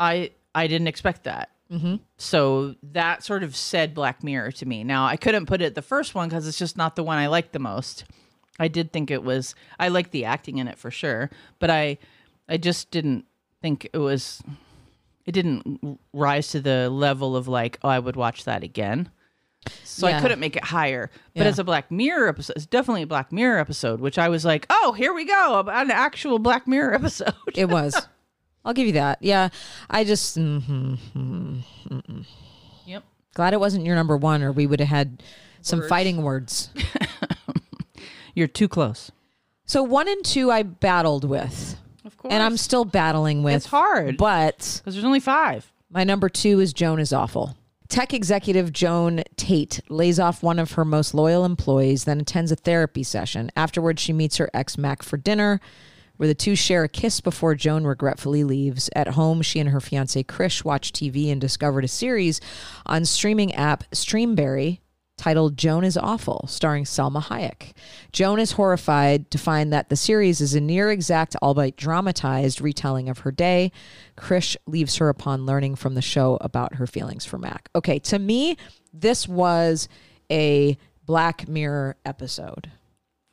I 0.00 0.32
I 0.56 0.66
didn't 0.66 0.88
expect 0.88 1.24
that. 1.24 1.50
Mm-hmm. 1.70 1.96
So 2.16 2.74
that 2.92 3.22
sort 3.22 3.42
of 3.42 3.54
said 3.54 3.92
Black 3.94 4.22
Mirror 4.24 4.52
to 4.52 4.66
me. 4.66 4.82
Now 4.84 5.06
I 5.06 5.16
couldn't 5.16 5.46
put 5.46 5.60
it 5.60 5.74
the 5.74 5.82
first 5.82 6.14
one 6.14 6.28
because 6.28 6.46
it's 6.48 6.58
just 6.58 6.76
not 6.76 6.96
the 6.96 7.02
one 7.04 7.18
I 7.18 7.26
liked 7.26 7.52
the 7.52 7.58
most. 7.58 8.04
I 8.58 8.68
did 8.68 8.92
think 8.92 9.10
it 9.10 9.22
was. 9.22 9.54
I 9.78 9.88
liked 9.88 10.12
the 10.12 10.24
acting 10.24 10.58
in 10.58 10.66
it 10.68 10.78
for 10.78 10.90
sure, 10.90 11.28
but 11.58 11.68
I 11.70 11.98
I 12.48 12.56
just 12.56 12.90
didn't 12.90 13.24
think 13.60 13.88
it 13.92 13.98
was. 13.98 14.42
It 15.26 15.32
didn't 15.32 15.98
rise 16.12 16.48
to 16.50 16.60
the 16.60 16.88
level 16.88 17.36
of 17.36 17.48
like, 17.48 17.78
oh, 17.82 17.88
I 17.88 17.98
would 17.98 18.14
watch 18.16 18.44
that 18.44 18.62
again. 18.62 19.10
So 19.82 20.06
Yeah. 20.06 20.18
I 20.18 20.20
couldn't 20.20 20.38
make 20.38 20.54
it 20.56 20.62
higher. 20.64 21.10
But 21.34 21.42
Yeah. 21.42 21.48
as 21.48 21.58
a 21.58 21.64
Black 21.64 21.90
Mirror 21.90 22.28
episode, 22.28 22.54
it's 22.56 22.66
definitely 22.66 23.02
a 23.02 23.06
Black 23.08 23.32
Mirror 23.32 23.58
episode, 23.58 24.00
which 24.00 24.18
I 24.18 24.28
was 24.28 24.44
like, 24.44 24.66
oh, 24.70 24.92
here 24.96 25.12
we 25.12 25.24
go, 25.24 25.64
an 25.66 25.90
actual 25.90 26.38
Black 26.38 26.68
Mirror 26.68 26.94
episode. 27.00 27.34
it 27.56 27.68
was. 27.68 28.06
I'll 28.66 28.74
give 28.74 28.86
you 28.86 28.92
that. 28.94 29.18
Yeah. 29.22 29.48
I 29.88 30.04
just 30.04 30.36
Mm-hmm, 30.36 31.60
yep. 32.84 33.04
glad 33.34 33.52
it 33.54 33.60
wasn't 33.60 33.86
your 33.86 33.94
number 33.94 34.16
one, 34.16 34.42
or 34.42 34.52
we 34.52 34.66
would 34.66 34.80
have 34.80 34.88
had 34.88 35.22
some 35.62 35.82
fighting 35.88 36.22
words. 36.22 36.70
You're 38.34 38.48
too 38.48 38.68
close. 38.68 39.10
So 39.64 39.82
one 39.82 40.08
and 40.08 40.24
two, 40.24 40.50
I 40.50 40.62
battled 40.62 41.24
with, 41.24 41.76
Of 42.04 42.16
course. 42.18 42.32
and 42.32 42.42
I'm 42.42 42.56
still 42.56 42.84
battling 42.84 43.42
with. 43.42 43.54
It's 43.54 43.66
hard. 43.66 44.16
but 44.16 44.58
because 44.58 44.94
there's 44.94 45.04
only 45.04 45.20
five. 45.20 45.72
My 45.90 46.04
number 46.04 46.28
two 46.28 46.60
is 46.60 46.72
Joan 46.72 47.00
is 47.00 47.12
awful. 47.12 47.56
Tech 47.88 48.12
executive 48.12 48.72
Joan 48.72 49.22
Tate 49.36 49.80
lays 49.88 50.18
off 50.18 50.42
one 50.42 50.58
of 50.58 50.72
her 50.72 50.84
most 50.84 51.14
loyal 51.14 51.44
employees, 51.44 52.02
then 52.04 52.20
attends 52.20 52.50
a 52.50 52.56
therapy 52.56 53.04
session. 53.04 53.50
Afterwards, 53.56 54.02
she 54.02 54.12
meets 54.12 54.36
her 54.38 54.50
ex 54.52 54.76
Mac 54.76 55.02
for 55.02 55.16
dinner, 55.16 55.60
where 56.16 56.26
the 56.26 56.34
two 56.34 56.54
share 56.56 56.84
a 56.84 56.88
kiss 56.88 57.20
before 57.20 57.54
Joan 57.54 57.84
regretfully 57.84 58.44
leaves. 58.44 58.90
At 58.94 59.08
home, 59.08 59.42
she 59.42 59.60
and 59.60 59.70
her 59.70 59.80
fiance 59.80 60.22
Krish 60.24 60.64
watch 60.64 60.92
TV 60.92 61.30
and 61.30 61.40
discovered 61.40 61.84
a 61.84 61.88
series 61.88 62.40
on 62.84 63.04
streaming 63.04 63.54
app 63.54 63.84
Streamberry 63.92 64.80
titled 65.16 65.56
Joan 65.56 65.82
is 65.82 65.96
Awful, 65.96 66.46
starring 66.46 66.84
Salma 66.84 67.22
Hayek. 67.22 67.72
Joan 68.12 68.38
is 68.38 68.52
horrified 68.52 69.30
to 69.30 69.38
find 69.38 69.72
that 69.72 69.88
the 69.88 69.96
series 69.96 70.40
is 70.40 70.54
a 70.54 70.60
near 70.60 70.90
exact, 70.90 71.34
albeit 71.36 71.76
dramatized, 71.76 72.60
retelling 72.60 73.08
of 73.08 73.20
her 73.20 73.32
day. 73.32 73.72
Krish 74.16 74.56
leaves 74.66 74.96
her 74.96 75.08
upon 75.08 75.46
learning 75.46 75.76
from 75.76 75.94
the 75.94 76.02
show 76.02 76.36
about 76.40 76.74
her 76.74 76.86
feelings 76.86 77.24
for 77.24 77.38
Mac. 77.38 77.70
Okay, 77.74 77.98
to 78.00 78.18
me, 78.18 78.56
this 78.92 79.26
was 79.26 79.88
a 80.30 80.76
Black 81.04 81.48
Mirror 81.48 81.96
episode. 82.04 82.70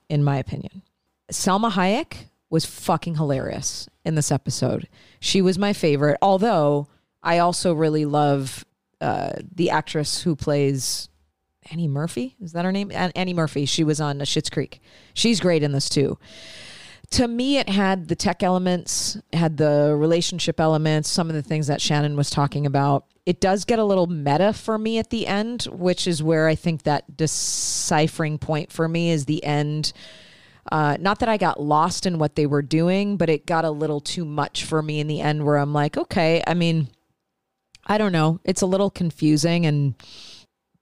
in 0.09 0.23
my 0.23 0.37
opinion. 0.37 0.83
Salma 1.31 1.71
Hayek 1.71 2.25
was 2.53 2.65
fucking 2.67 3.15
hilarious 3.15 3.89
in 4.05 4.13
this 4.13 4.31
episode. 4.31 4.87
She 5.19 5.41
was 5.41 5.57
my 5.57 5.73
favorite, 5.73 6.19
although 6.21 6.87
I 7.23 7.39
also 7.39 7.73
really 7.73 8.05
love 8.05 8.63
uh, 9.01 9.31
the 9.55 9.71
actress 9.71 10.21
who 10.21 10.35
plays 10.35 11.09
Annie 11.71 11.87
Murphy. 11.87 12.35
Is 12.39 12.51
that 12.51 12.63
her 12.63 12.71
name? 12.71 12.91
Annie 12.93 13.33
Murphy. 13.33 13.65
She 13.65 13.83
was 13.83 13.99
on 13.99 14.19
Schitt's 14.19 14.51
Creek. 14.51 14.81
She's 15.15 15.39
great 15.39 15.63
in 15.63 15.71
this 15.71 15.89
too. 15.89 16.19
To 17.13 17.27
me, 17.27 17.57
it 17.57 17.69
had 17.69 18.07
the 18.07 18.15
tech 18.15 18.43
elements, 18.43 19.17
had 19.33 19.57
the 19.57 19.95
relationship 19.97 20.59
elements, 20.59 21.09
some 21.09 21.29
of 21.29 21.35
the 21.35 21.41
things 21.41 21.65
that 21.67 21.81
Shannon 21.81 22.15
was 22.15 22.29
talking 22.29 22.67
about. 22.67 23.05
It 23.25 23.41
does 23.41 23.65
get 23.65 23.79
a 23.79 23.83
little 23.83 24.05
meta 24.05 24.53
for 24.53 24.77
me 24.77 24.99
at 24.99 25.09
the 25.09 25.25
end, 25.25 25.63
which 25.71 26.05
is 26.05 26.21
where 26.21 26.47
I 26.47 26.53
think 26.53 26.83
that 26.83 27.17
deciphering 27.17 28.37
point 28.37 28.71
for 28.71 28.87
me 28.87 29.09
is 29.09 29.25
the 29.25 29.43
end. 29.43 29.91
Uh, 30.71 30.97
not 30.99 31.19
that 31.19 31.29
I 31.29 31.37
got 31.37 31.61
lost 31.61 32.05
in 32.05 32.19
what 32.19 32.35
they 32.35 32.45
were 32.45 32.61
doing, 32.61 33.17
but 33.17 33.29
it 33.29 33.45
got 33.45 33.65
a 33.65 33.71
little 33.71 33.99
too 33.99 34.25
much 34.25 34.63
for 34.63 34.81
me 34.81 34.99
in 34.99 35.07
the 35.07 35.21
end 35.21 35.43
where 35.43 35.57
I'm 35.57 35.73
like, 35.73 35.97
okay, 35.97 36.41
I 36.47 36.53
mean, 36.53 36.87
I 37.85 37.97
don't 37.97 38.11
know. 38.11 38.39
It's 38.43 38.61
a 38.61 38.67
little 38.67 38.89
confusing 38.89 39.65
and 39.65 39.95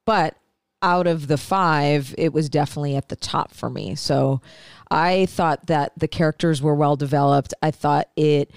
but 0.05 0.35
out 0.81 1.05
of 1.05 1.27
the 1.27 1.37
5, 1.37 2.15
it 2.17 2.33
was 2.33 2.49
definitely 2.49 2.95
at 2.95 3.09
the 3.09 3.15
top 3.15 3.53
for 3.53 3.69
me. 3.69 3.95
So 3.95 4.41
I 4.89 5.27
thought 5.27 5.67
that 5.67 5.93
the 5.95 6.07
characters 6.07 6.61
were 6.61 6.75
well 6.75 6.95
developed. 6.95 7.53
I 7.61 7.71
thought 7.71 8.09
it 8.15 8.51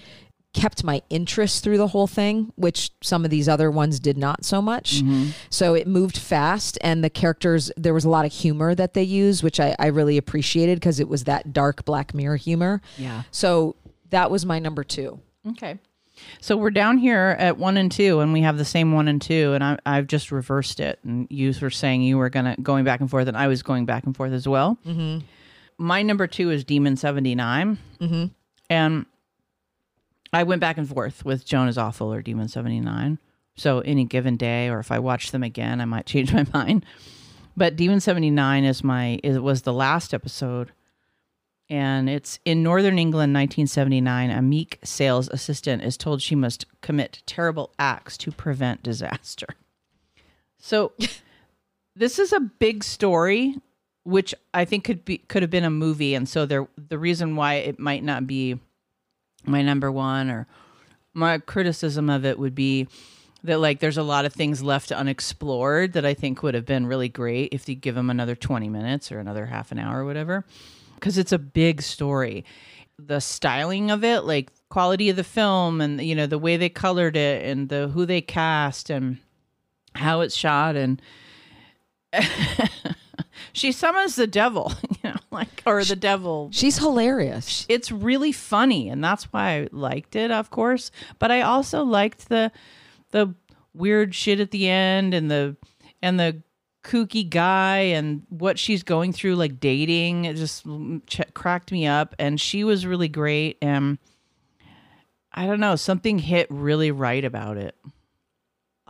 kept 0.55 0.85
my 0.85 1.03
interest 1.11 1.63
through 1.63 1.77
the 1.77 1.89
whole 1.89 2.07
thing, 2.07 2.53
which 2.57 2.91
some 3.03 3.25
of 3.25 3.31
these 3.31 3.49
other 3.49 3.71
ones 3.71 4.01
did 4.01 4.17
not 4.17 4.45
so 4.45 4.63
much. 4.63 5.03
So 5.51 5.75
it 5.75 5.87
moved 5.87 6.17
fast, 6.17 6.79
and 6.81 7.05
the 7.05 7.11
characters, 7.11 7.71
there 7.77 7.93
was 7.93 8.05
a 8.05 8.09
lot 8.09 8.25
of 8.25 8.33
humor 8.33 8.75
that 8.75 8.95
they 8.95 9.03
used, 9.03 9.43
which 9.43 9.61
I, 9.61 9.77
I 9.79 9.87
really 9.89 10.17
appreciated 10.17 10.77
because 10.77 11.01
it 11.01 11.09
was 11.09 11.25
that 11.25 11.53
dark 11.53 11.85
Black 11.85 12.15
Mirror 12.15 12.37
humor. 12.37 12.81
Yeah. 12.97 13.25
So 13.31 13.77
that 14.11 14.31
was 14.31 14.47
my 14.47 14.59
number 14.59 14.85
two. 14.85 15.21
Okay. 15.51 15.79
So 16.41 16.57
we're 16.57 16.71
down 16.71 16.99
here 16.99 17.37
at 17.39 17.59
one 17.59 17.77
and 17.77 17.91
two, 17.91 18.21
and 18.21 18.33
we 18.33 18.43
have 18.43 18.57
the 18.57 18.65
same 18.65 18.93
one 18.93 19.09
and 19.09 19.21
two, 19.21 19.53
and 19.53 19.65
I, 19.65 19.79
I've 19.85 20.07
just 20.07 20.31
reversed 20.31 20.79
it. 20.81 21.01
And 21.05 21.27
you 21.29 21.53
were 21.61 21.71
saying 21.71 22.03
you 22.03 22.19
were 22.19 22.31
gonna 22.31 22.57
going 22.63 22.85
back 22.85 23.01
and 23.01 23.11
forth, 23.11 23.27
and 23.27 23.37
I 23.37 23.49
was 23.49 23.63
going 23.63 23.85
back 23.85 24.05
and 24.05 24.17
forth 24.17 24.33
as 24.33 24.47
well. 24.47 24.79
Mm-hmm. 24.87 25.25
My 25.77 26.03
number 26.03 26.29
two 26.29 26.51
is 26.51 26.63
Demon 26.63 26.97
79 26.97 27.79
mm-hmm. 28.01 28.27
and 28.71 29.07
I 30.35 30.43
went 30.43 30.61
back 30.61 30.79
and 30.79 30.89
forth 30.89 31.25
with 31.25 31.45
Joan 31.45 31.69
is 31.69 31.79
Awful 31.79 32.13
or 32.13 32.23
Demon 32.23 32.49
seventy 32.49 32.81
nine. 32.81 33.19
So 33.57 33.81
any 33.81 34.05
given 34.05 34.37
day, 34.37 34.69
or 34.69 34.81
if 34.81 34.91
I 34.91 34.99
watch 34.99 35.31
them 35.31 35.43
again, 35.43 35.81
I 35.81 35.85
might 35.85 36.07
change 36.15 36.33
my 36.33 36.47
mind. 36.53 36.85
But 37.57 37.77
Demon 37.77 38.01
seventy 38.01 38.31
nine 38.31 38.65
is 38.65 38.83
my 38.83 39.21
it 39.23 39.39
was 39.39 39.63
the 39.63 39.73
last 39.73 40.13
episode 40.13 40.73
and 41.71 42.11
it's 42.11 42.39
in 42.45 42.63
Northern 42.63 42.99
England, 42.99 43.33
1979. 43.33 44.31
A 44.31 44.43
meek 44.43 44.79
sales 44.85 45.29
assistant 45.29 45.83
is 45.83 45.97
told 45.97 46.21
she 46.21 46.35
must 46.35 46.67
commit 46.83 47.23
terrible 47.27 47.73
acts 47.79 48.19
to 48.19 48.31
prevent 48.31 48.83
disaster. 48.83 49.47
So, 50.59 50.93
this 51.97 52.19
is 52.19 52.33
a 52.33 52.41
big 52.41 52.85
story, 52.85 53.57
which 54.05 54.35
I 54.53 54.65
think 54.65 54.85
could 54.85 55.05
be 55.05 55.19
could 55.19 55.43
have 55.43 55.51
been 55.51 55.65
a 55.65 55.71
movie, 55.71 56.15
and 56.15 56.29
so 56.29 56.45
there 56.45 56.69
the 56.77 56.99
reason 56.99 57.37
why 57.37 57.55
it 57.55 57.79
might 57.79 58.05
not 58.05 58.27
be 58.27 58.59
my 59.47 59.63
number 59.63 59.91
one 59.91 60.31
or 60.31 60.47
my 61.13 61.39
criticism 61.39 62.11
of 62.11 62.25
it 62.25 62.39
would 62.39 62.55
be 62.55 62.89
that 63.45 63.61
like 63.61 63.81
there's 63.81 63.99
a 63.99 64.03
lot 64.03 64.25
of 64.25 64.33
things 64.33 64.63
left 64.63 64.91
unexplored 64.91 65.93
that 65.93 66.05
I 66.05 66.15
think 66.15 66.43
would 66.43 66.55
have 66.55 66.65
been 66.65 66.87
really 66.87 67.09
great 67.09 67.53
if 67.53 67.69
you 67.69 67.75
give 67.75 67.95
them 67.95 68.11
another 68.11 68.35
20 68.35 68.69
minutes 68.69 69.13
or 69.13 69.19
another 69.19 69.47
half 69.47 69.71
an 69.71 69.79
hour 69.79 70.01
or 70.01 70.05
whatever 70.05 70.45
because 70.95 71.19
it's 71.19 71.33
a 71.33 71.39
big 71.39 71.83
story. 71.83 72.45
The 72.99 73.21
styling 73.21 73.91
of 73.91 74.03
it, 74.03 74.21
like 74.21 74.51
quality 74.71 75.11
of 75.11 75.17
the 75.17 75.25
film 75.25 75.81
and 75.81 76.01
you 76.01 76.15
know 76.15 76.27
the 76.27 76.39
way 76.39 76.57
they 76.57 76.69
colored 76.69 77.17
it 77.17 77.45
and 77.45 77.69
the 77.69 77.89
who 77.89 78.07
they 78.07 78.21
cast 78.21 78.91
and 78.91 79.19
how 79.95 80.21
it's 80.23 80.35
shot 80.35 80.75
and 80.75 81.01
she 83.53 83.73
summons 83.73 84.17
the 84.17 84.27
devil, 84.27 84.73
like 85.41 85.63
or 85.67 85.85
the 85.85 85.97
devil 85.97 86.49
She's 86.53 86.79
hilarious. 86.79 87.67
it's 87.69 87.91
really 87.93 88.33
funny 88.33 88.89
and 88.89 89.03
that's 89.05 89.25
why 89.33 89.61
I 89.61 89.69
liked 89.73 90.17
it, 90.17 90.31
of 90.31 90.51
course. 90.51 90.91
But 91.19 91.31
I 91.31 91.43
also 91.43 91.85
liked 91.85 92.29
the 92.29 92.51
the 93.11 93.35
weird 93.75 94.15
shit 94.15 94.41
at 94.41 94.51
the 94.51 94.69
end 94.69 95.15
and 95.15 95.31
the 95.31 95.57
and 96.03 96.19
the 96.19 96.43
kooky 96.83 97.29
guy 97.29 97.79
and 97.79 98.23
what 98.29 98.59
she's 98.59 98.83
going 98.83 99.11
through 99.13 99.35
like 99.37 99.59
dating 99.59 100.27
it 100.27 100.37
just 100.37 100.67
ch- 101.07 101.23
cracked 101.33 101.73
me 101.73 101.87
up 101.87 102.15
and 102.19 102.39
she 102.41 102.63
was 102.63 102.85
really 102.87 103.09
great 103.09 103.57
and 103.63 103.99
I 105.33 105.47
don't 105.47 105.61
know, 105.61 105.75
something 105.77 106.19
hit 106.21 106.47
really 106.51 106.91
right 106.93 107.25
about 107.25 107.57
it. 107.57 107.75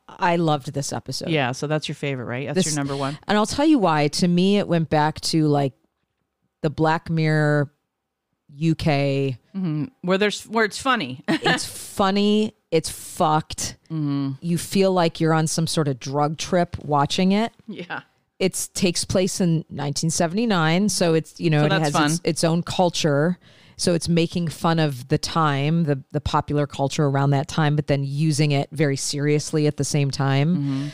I 0.07 0.37
loved 0.37 0.75
this 0.75 0.93
episode. 0.93 1.31
Yeah, 1.31 1.53
so 1.53 1.67
that's 1.67 1.89
your 1.89 1.95
favorite, 1.95 2.27
right? 2.27 2.47
That's 2.49 2.57
This- 2.57 2.67
your 2.67 2.77
number 2.77 2.95
one. 2.97 3.19
And 3.27 3.39
I'll 3.39 3.47
tell 3.47 3.65
you 3.65 3.79
why. 3.79 4.09
To 4.09 4.29
me, 4.29 4.59
it 4.59 4.69
went 4.69 4.91
back 4.91 5.21
to 5.23 5.47
like 5.47 5.73
the 6.65 6.71
Black 6.71 7.11
Mirror 7.11 7.71
UK. 8.51 9.37
Where 10.01 10.17
there's 10.19 10.47
where 10.47 10.65
it's 10.65 10.79
funny. 10.81 11.23
It's 11.29 11.67
funny. 11.67 12.55
It's 12.71 12.89
fucked. 12.89 13.77
Mm-hmm. 13.91 14.31
You 14.41 14.57
feel 14.57 14.91
like 14.93 15.21
you're 15.21 15.35
on 15.35 15.47
some 15.47 15.67
sort 15.67 15.89
of 15.89 16.01
drug 16.01 16.39
trip 16.39 16.77
watching 16.83 17.33
it. 17.33 17.53
yeah. 17.69 18.01
It 18.41 18.69
takes 18.75 19.05
place 19.05 19.41
in 19.41 19.59
1979, 19.69 20.89
so 20.89 21.15
it's 21.15 21.39
you 21.39 21.51
know 21.51 21.69
So 21.69 21.77
it 21.77 21.83
has 21.83 22.13
its, 22.13 22.21
its 22.25 22.45
own 22.45 22.63
culture. 22.63 23.39
So 23.77 23.93
it's 23.95 24.09
making 24.09 24.49
fun 24.49 24.79
of 24.79 25.09
the 25.09 25.19
time, 25.19 25.85
the 25.85 26.03
the 26.13 26.21
popular 26.21 26.67
culture 26.67 27.05
around 27.05 27.31
that 27.31 27.47
time, 27.47 27.77
but 27.77 27.87
then 27.89 28.03
using 28.05 28.53
it 28.53 28.71
very 28.73 28.97
seriously 28.97 29.67
at 29.67 29.77
the 29.77 29.85
same 29.85 30.11
time. 30.11 30.57
Mm-hmm. 30.57 30.87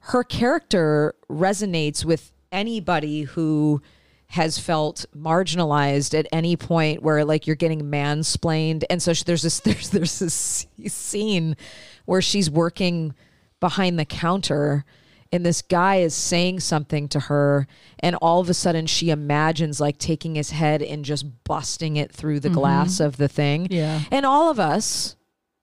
Her 0.00 0.22
character 0.22 1.14
resonates 1.28 2.04
with 2.04 2.32
anybody 2.52 3.22
who 3.22 3.82
has 4.28 4.58
felt 4.58 5.06
marginalized 5.16 6.18
at 6.18 6.26
any 6.32 6.56
point 6.56 7.02
where 7.02 7.24
like 7.24 7.46
you're 7.46 7.56
getting 7.56 7.82
mansplained. 7.82 8.84
And 8.90 9.02
so 9.02 9.12
she, 9.12 9.24
there's 9.24 9.42
this 9.42 9.60
there's 9.66 9.90
there's 9.90 10.18
this 10.18 10.66
scene 10.86 11.56
where 12.04 12.22
she's 12.22 12.50
working 12.50 13.14
behind 13.60 13.98
the 13.98 14.04
counter 14.04 14.84
and 15.32 15.44
this 15.44 15.60
guy 15.62 15.96
is 15.96 16.14
saying 16.14 16.60
something 16.60 17.08
to 17.08 17.20
her. 17.20 17.66
And 17.98 18.16
all 18.16 18.40
of 18.40 18.48
a 18.48 18.54
sudden 18.54 18.86
she 18.86 19.10
imagines 19.10 19.80
like 19.80 19.98
taking 19.98 20.34
his 20.34 20.50
head 20.50 20.82
and 20.82 21.04
just 21.04 21.44
busting 21.44 21.96
it 21.96 22.12
through 22.12 22.40
the 22.40 22.48
mm-hmm. 22.48 22.58
glass 22.58 23.00
of 23.00 23.16
the 23.16 23.28
thing. 23.28 23.68
Yeah. 23.70 24.02
and 24.10 24.24
all 24.24 24.50
of 24.50 24.60
us 24.60 25.15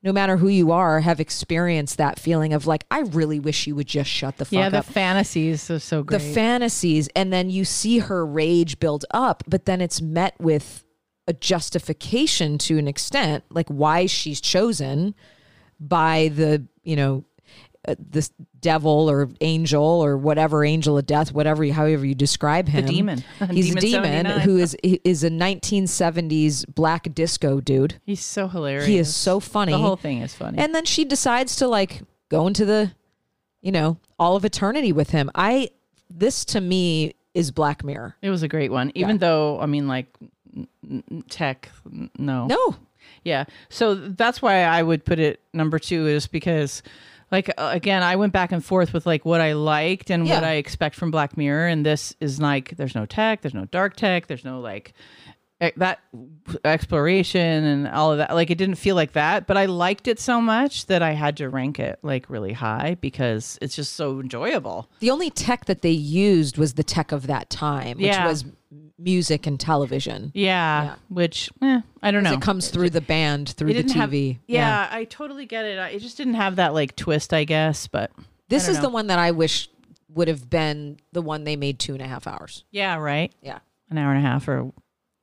no 0.03 0.11
matter 0.11 0.37
who 0.37 0.49
you 0.49 0.71
are 0.71 0.99
have 0.99 1.19
experienced 1.19 1.97
that 1.97 2.19
feeling 2.19 2.53
of 2.53 2.67
like 2.67 2.85
i 2.91 2.99
really 2.99 3.39
wish 3.39 3.65
you 3.65 3.75
would 3.75 3.87
just 3.87 4.09
shut 4.09 4.37
the 4.37 4.45
fuck 4.45 4.53
up. 4.53 4.59
Yeah, 4.59 4.69
the 4.69 4.77
up 4.79 4.85
fantasies 4.85 5.71
are 5.71 5.79
so 5.79 6.03
great. 6.03 6.19
the 6.19 6.33
fantasies 6.33 7.09
and 7.15 7.31
then 7.31 7.49
you 7.49 7.65
see 7.65 7.99
her 7.99 8.25
rage 8.25 8.79
build 8.79 9.05
up 9.11 9.43
but 9.47 9.65
then 9.65 9.81
it's 9.81 10.01
met 10.01 10.35
with 10.39 10.83
a 11.27 11.33
justification 11.33 12.57
to 12.57 12.77
an 12.77 12.87
extent 12.87 13.43
like 13.49 13.69
why 13.69 14.05
she's 14.05 14.41
chosen 14.41 15.15
by 15.79 16.29
the 16.35 16.65
you 16.83 16.95
know 16.95 17.23
Uh, 17.85 17.95
this 17.99 18.31
devil 18.61 19.09
or 19.09 19.29
angel 19.41 19.83
or 19.83 20.15
whatever 20.17 20.63
angel 20.63 20.97
of 20.97 21.05
death 21.05 21.33
whatever 21.33 21.65
however 21.67 22.05
you 22.05 22.15
describe 22.15 22.69
him 22.69 22.85
demon. 22.85 23.21
he's 23.51 23.65
Demon 23.75 23.77
a 23.77 23.81
demon 23.81 24.03
79. 24.25 24.39
who 24.39 24.55
is 24.57 24.73
is 24.81 25.23
a 25.25 25.29
1970s 25.29 26.63
black 26.73 27.13
disco 27.13 27.59
dude 27.59 27.99
He's 28.05 28.23
so 28.23 28.47
hilarious. 28.47 28.85
he 28.85 28.97
is 28.97 29.13
so 29.13 29.41
funny 29.41 29.73
The 29.73 29.79
whole 29.79 29.97
thing 29.97 30.19
is 30.19 30.33
funny. 30.33 30.59
and 30.59 30.73
then 30.73 30.85
she 30.85 31.03
decides 31.03 31.57
to 31.57 31.67
like 31.67 32.03
go 32.29 32.47
into 32.47 32.63
the 32.63 32.93
you 33.61 33.71
know 33.73 33.97
all 34.17 34.37
of 34.37 34.45
eternity 34.45 34.93
with 34.93 35.09
him 35.09 35.29
i 35.35 35.69
this 36.09 36.45
to 36.45 36.61
me 36.61 37.15
is 37.33 37.51
black 37.51 37.83
mirror 37.83 38.15
It 38.21 38.29
was 38.29 38.43
a 38.43 38.47
great 38.47 38.71
one, 38.71 38.93
even 38.95 39.17
though 39.17 39.59
I 39.59 39.65
mean, 39.65 39.87
like 39.89 40.07
tech, 41.29 41.69
no, 42.17 42.45
no 42.47 42.75
yeah. 43.23 43.45
So 43.69 43.95
that's 43.95 44.41
why 44.41 44.63
I 44.63 44.83
would 44.83 45.03
put 45.05 45.17
it 45.19 45.39
number 45.53 45.79
two, 45.79 46.07
is 46.07 46.27
because, 46.27 46.83
like, 47.33 47.49
uh, 47.49 47.69
again, 47.73 48.01
I 48.03 48.15
went 48.15 48.31
back 48.31 48.53
and 48.53 48.63
forth 48.63 48.93
with 48.93 49.05
like 49.05 49.25
what 49.25 49.41
I 49.41 49.51
liked 49.53 50.09
and 50.09 50.23
what 50.29 50.43
I 50.45 50.53
expect 50.53 50.95
from 50.95 51.11
Black 51.11 51.35
Mirror, 51.35 51.67
and 51.67 51.85
this 51.85 52.15
is 52.21 52.39
like, 52.39 52.77
there's 52.77 52.95
no 52.95 53.05
tech, 53.05 53.41
there's 53.41 53.53
no 53.53 53.65
dark 53.65 53.97
tech, 53.97 54.27
there's 54.27 54.45
no 54.45 54.61
like 54.61 54.93
that 55.77 55.99
exploration 56.65 57.63
and 57.63 57.87
all 57.87 58.11
of 58.11 58.17
that. 58.17 58.33
Like, 58.33 58.49
it 58.51 58.57
didn't 58.57 58.75
feel 58.75 58.95
like 58.95 59.13
that, 59.13 59.47
but 59.47 59.57
I 59.57 59.65
liked 59.65 60.07
it 60.07 60.19
so 60.19 60.41
much 60.41 60.87
that 60.87 61.01
I 61.01 61.11
had 61.13 61.37
to 61.37 61.49
rank 61.49 61.79
it 61.79 61.99
like 62.01 62.29
really 62.29 62.53
high 62.53 62.97
because 62.99 63.57
it's 63.61 63.75
just 63.75 63.93
so 63.93 64.19
enjoyable. 64.19 64.89
the 64.99 65.09
only 65.11 65.29
tech 65.29 65.65
that 65.65 65.81
they 65.81 65.89
used 65.91 66.57
was 66.57 66.73
the 66.73 66.83
tech 66.83 67.11
of 67.11 67.27
that 67.27 67.49
time 67.49 67.97
which 67.97 68.07
Yeah. 68.07 68.27
was 68.27 68.45
music 68.97 69.45
and 69.47 69.59
television 69.59 70.31
Yeah, 70.33 70.83
Yeah. 70.83 70.95
which 71.09 71.49
eh, 71.61 71.81
I 72.01 72.11
don't 72.11 72.23
know. 72.23 72.33
it 72.33 72.41
comes 72.41 72.69
through 72.69 72.89
the 72.91 73.01
band 73.01 73.49
through 73.49 73.73
the 73.73 73.83
didn't 73.83 73.91
have- 73.95 74.11
tv 74.11 74.39
yeah, 74.47 74.87
I 74.91 75.03
totally 75.05 75.45
get 75.45 75.65
it. 75.65 75.79
I, 75.79 75.89
it 75.89 75.99
just 75.99 76.17
didn't 76.17 76.35
have 76.35 76.55
that 76.57 76.73
like 76.73 76.95
twist, 76.95 77.33
I 77.33 77.43
guess. 77.43 77.87
But 77.87 78.11
this 78.49 78.67
is 78.67 78.79
the 78.79 78.89
one 78.89 79.07
that 79.07 79.17
i 79.19 79.31
wish 79.31 79.69
would 80.09 80.27
have 80.27 80.47
been 80.49 80.97
the 81.11 81.21
one 81.23 81.43
they 81.43 81.55
made 81.55 81.79
two 81.79 81.93
and 81.93 82.01
a 82.01 82.07
half 82.07 82.27
hours 82.27 82.65
yeah, 82.69 82.95
right. 82.97 83.33
yeah 83.41 83.59
an 83.89 83.97
hour 83.97 84.13
and 84.13 84.23
a 84.23 84.29
half 84.29 84.47
or 84.47 84.71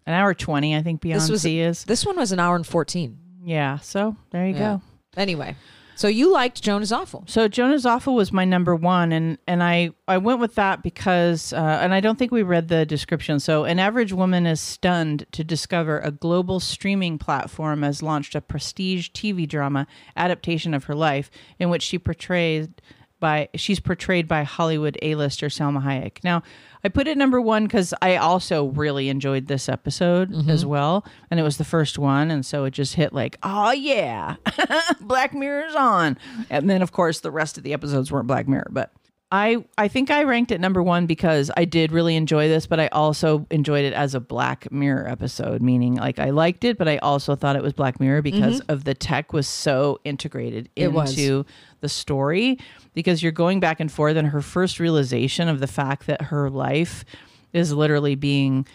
an 0.06 0.14
hour 0.14 0.34
20, 0.34 0.74
I 0.76 0.82
think 0.82 1.00
Beyond 1.00 1.20
the 1.22 1.26
Sea 1.26 1.32
This 1.32 1.44
was- 1.44 1.78
is. 1.80 1.84
This 1.84 2.06
one 2.06 2.16
was 2.16 2.32
an 2.32 2.40
hour 2.40 2.56
and 2.56 2.66
14. 2.66 3.16
Yeah. 3.44 3.78
So 3.78 4.16
there 4.30 4.46
you 4.46 4.54
Yeah. 4.54 4.58
go. 4.58 4.82
Anyway, 5.16 5.54
so 6.00 6.08
you 6.08 6.32
liked 6.32 6.62
Joan 6.62 6.80
is 6.80 6.92
Awful. 6.92 7.24
So 7.26 7.46
Joan 7.46 7.72
is 7.72 7.84
Awful 7.84 8.14
was 8.14 8.32
my 8.32 8.46
number 8.46 8.74
one, 8.74 9.12
and 9.12 9.36
and 9.46 9.62
I 9.62 9.90
I 10.08 10.16
went 10.16 10.40
with 10.40 10.54
that 10.54 10.82
because, 10.82 11.52
uh, 11.52 11.78
and 11.82 11.92
I 11.92 12.00
don't 12.00 12.18
think 12.18 12.32
we 12.32 12.42
read 12.42 12.68
the 12.68 12.86
description. 12.86 13.38
So 13.38 13.64
an 13.64 13.78
average 13.78 14.10
woman 14.10 14.46
is 14.46 14.62
stunned 14.62 15.26
to 15.32 15.44
discover 15.44 15.98
a 15.98 16.10
global 16.10 16.58
streaming 16.58 17.18
platform 17.18 17.82
has 17.82 18.02
launched 18.02 18.34
a 18.34 18.40
prestige 18.40 19.10
TV 19.10 19.46
drama 19.46 19.86
adaptation 20.16 20.72
of 20.72 20.84
her 20.84 20.94
life, 20.94 21.30
in 21.58 21.68
which 21.68 21.82
she 21.82 21.98
portrayed 21.98 22.80
by 23.20 23.48
she's 23.54 23.78
portrayed 23.78 24.26
by 24.26 24.42
Hollywood 24.42 24.98
A-lister 25.02 25.46
Salma 25.46 25.82
Hayek. 25.82 26.24
Now, 26.24 26.42
I 26.82 26.88
put 26.88 27.06
it 27.06 27.18
number 27.18 27.40
one 27.40 27.64
because 27.64 27.92
I 28.00 28.16
also 28.16 28.66
really 28.66 29.08
enjoyed 29.08 29.46
this 29.46 29.68
episode 29.68 30.30
mm-hmm. 30.32 30.50
as 30.50 30.64
well, 30.64 31.04
and 31.30 31.38
it 31.38 31.42
was 31.42 31.58
the 31.58 31.64
first 31.64 31.98
one, 31.98 32.30
and 32.30 32.44
so 32.44 32.64
it 32.64 32.70
just 32.72 32.94
hit 32.94 33.12
like, 33.12 33.36
oh 33.42 33.72
yeah, 33.72 34.36
Black 35.00 35.34
Mirror's 35.34 35.74
on, 35.74 36.18
and 36.48 36.68
then 36.68 36.82
of 36.82 36.92
course 36.92 37.20
the 37.20 37.30
rest 37.30 37.58
of 37.58 37.64
the 37.64 37.72
episodes 37.72 38.10
weren't 38.10 38.26
Black 38.26 38.48
Mirror, 38.48 38.68
but. 38.70 38.90
I, 39.32 39.64
I 39.78 39.86
think 39.86 40.10
I 40.10 40.24
ranked 40.24 40.50
it 40.50 40.60
number 40.60 40.82
one 40.82 41.06
because 41.06 41.52
I 41.56 41.64
did 41.64 41.92
really 41.92 42.16
enjoy 42.16 42.48
this, 42.48 42.66
but 42.66 42.80
I 42.80 42.88
also 42.88 43.46
enjoyed 43.50 43.84
it 43.84 43.92
as 43.92 44.16
a 44.16 44.20
Black 44.20 44.70
Mirror 44.72 45.06
episode, 45.08 45.62
meaning 45.62 45.94
like 45.94 46.18
I 46.18 46.30
liked 46.30 46.64
it, 46.64 46.76
but 46.76 46.88
I 46.88 46.98
also 46.98 47.36
thought 47.36 47.54
it 47.54 47.62
was 47.62 47.72
Black 47.72 48.00
Mirror 48.00 48.22
because 48.22 48.60
mm-hmm. 48.60 48.72
of 48.72 48.82
the 48.82 48.94
tech 48.94 49.32
was 49.32 49.46
so 49.46 50.00
integrated 50.04 50.68
into 50.74 51.44
the 51.80 51.88
story. 51.88 52.58
Because 52.92 53.22
you're 53.22 53.30
going 53.30 53.60
back 53.60 53.78
and 53.78 53.90
forth 53.90 54.16
and 54.16 54.28
her 54.28 54.42
first 54.42 54.80
realization 54.80 55.48
of 55.48 55.60
the 55.60 55.68
fact 55.68 56.08
that 56.08 56.22
her 56.22 56.50
life 56.50 57.04
is 57.52 57.72
literally 57.72 58.16
being 58.16 58.66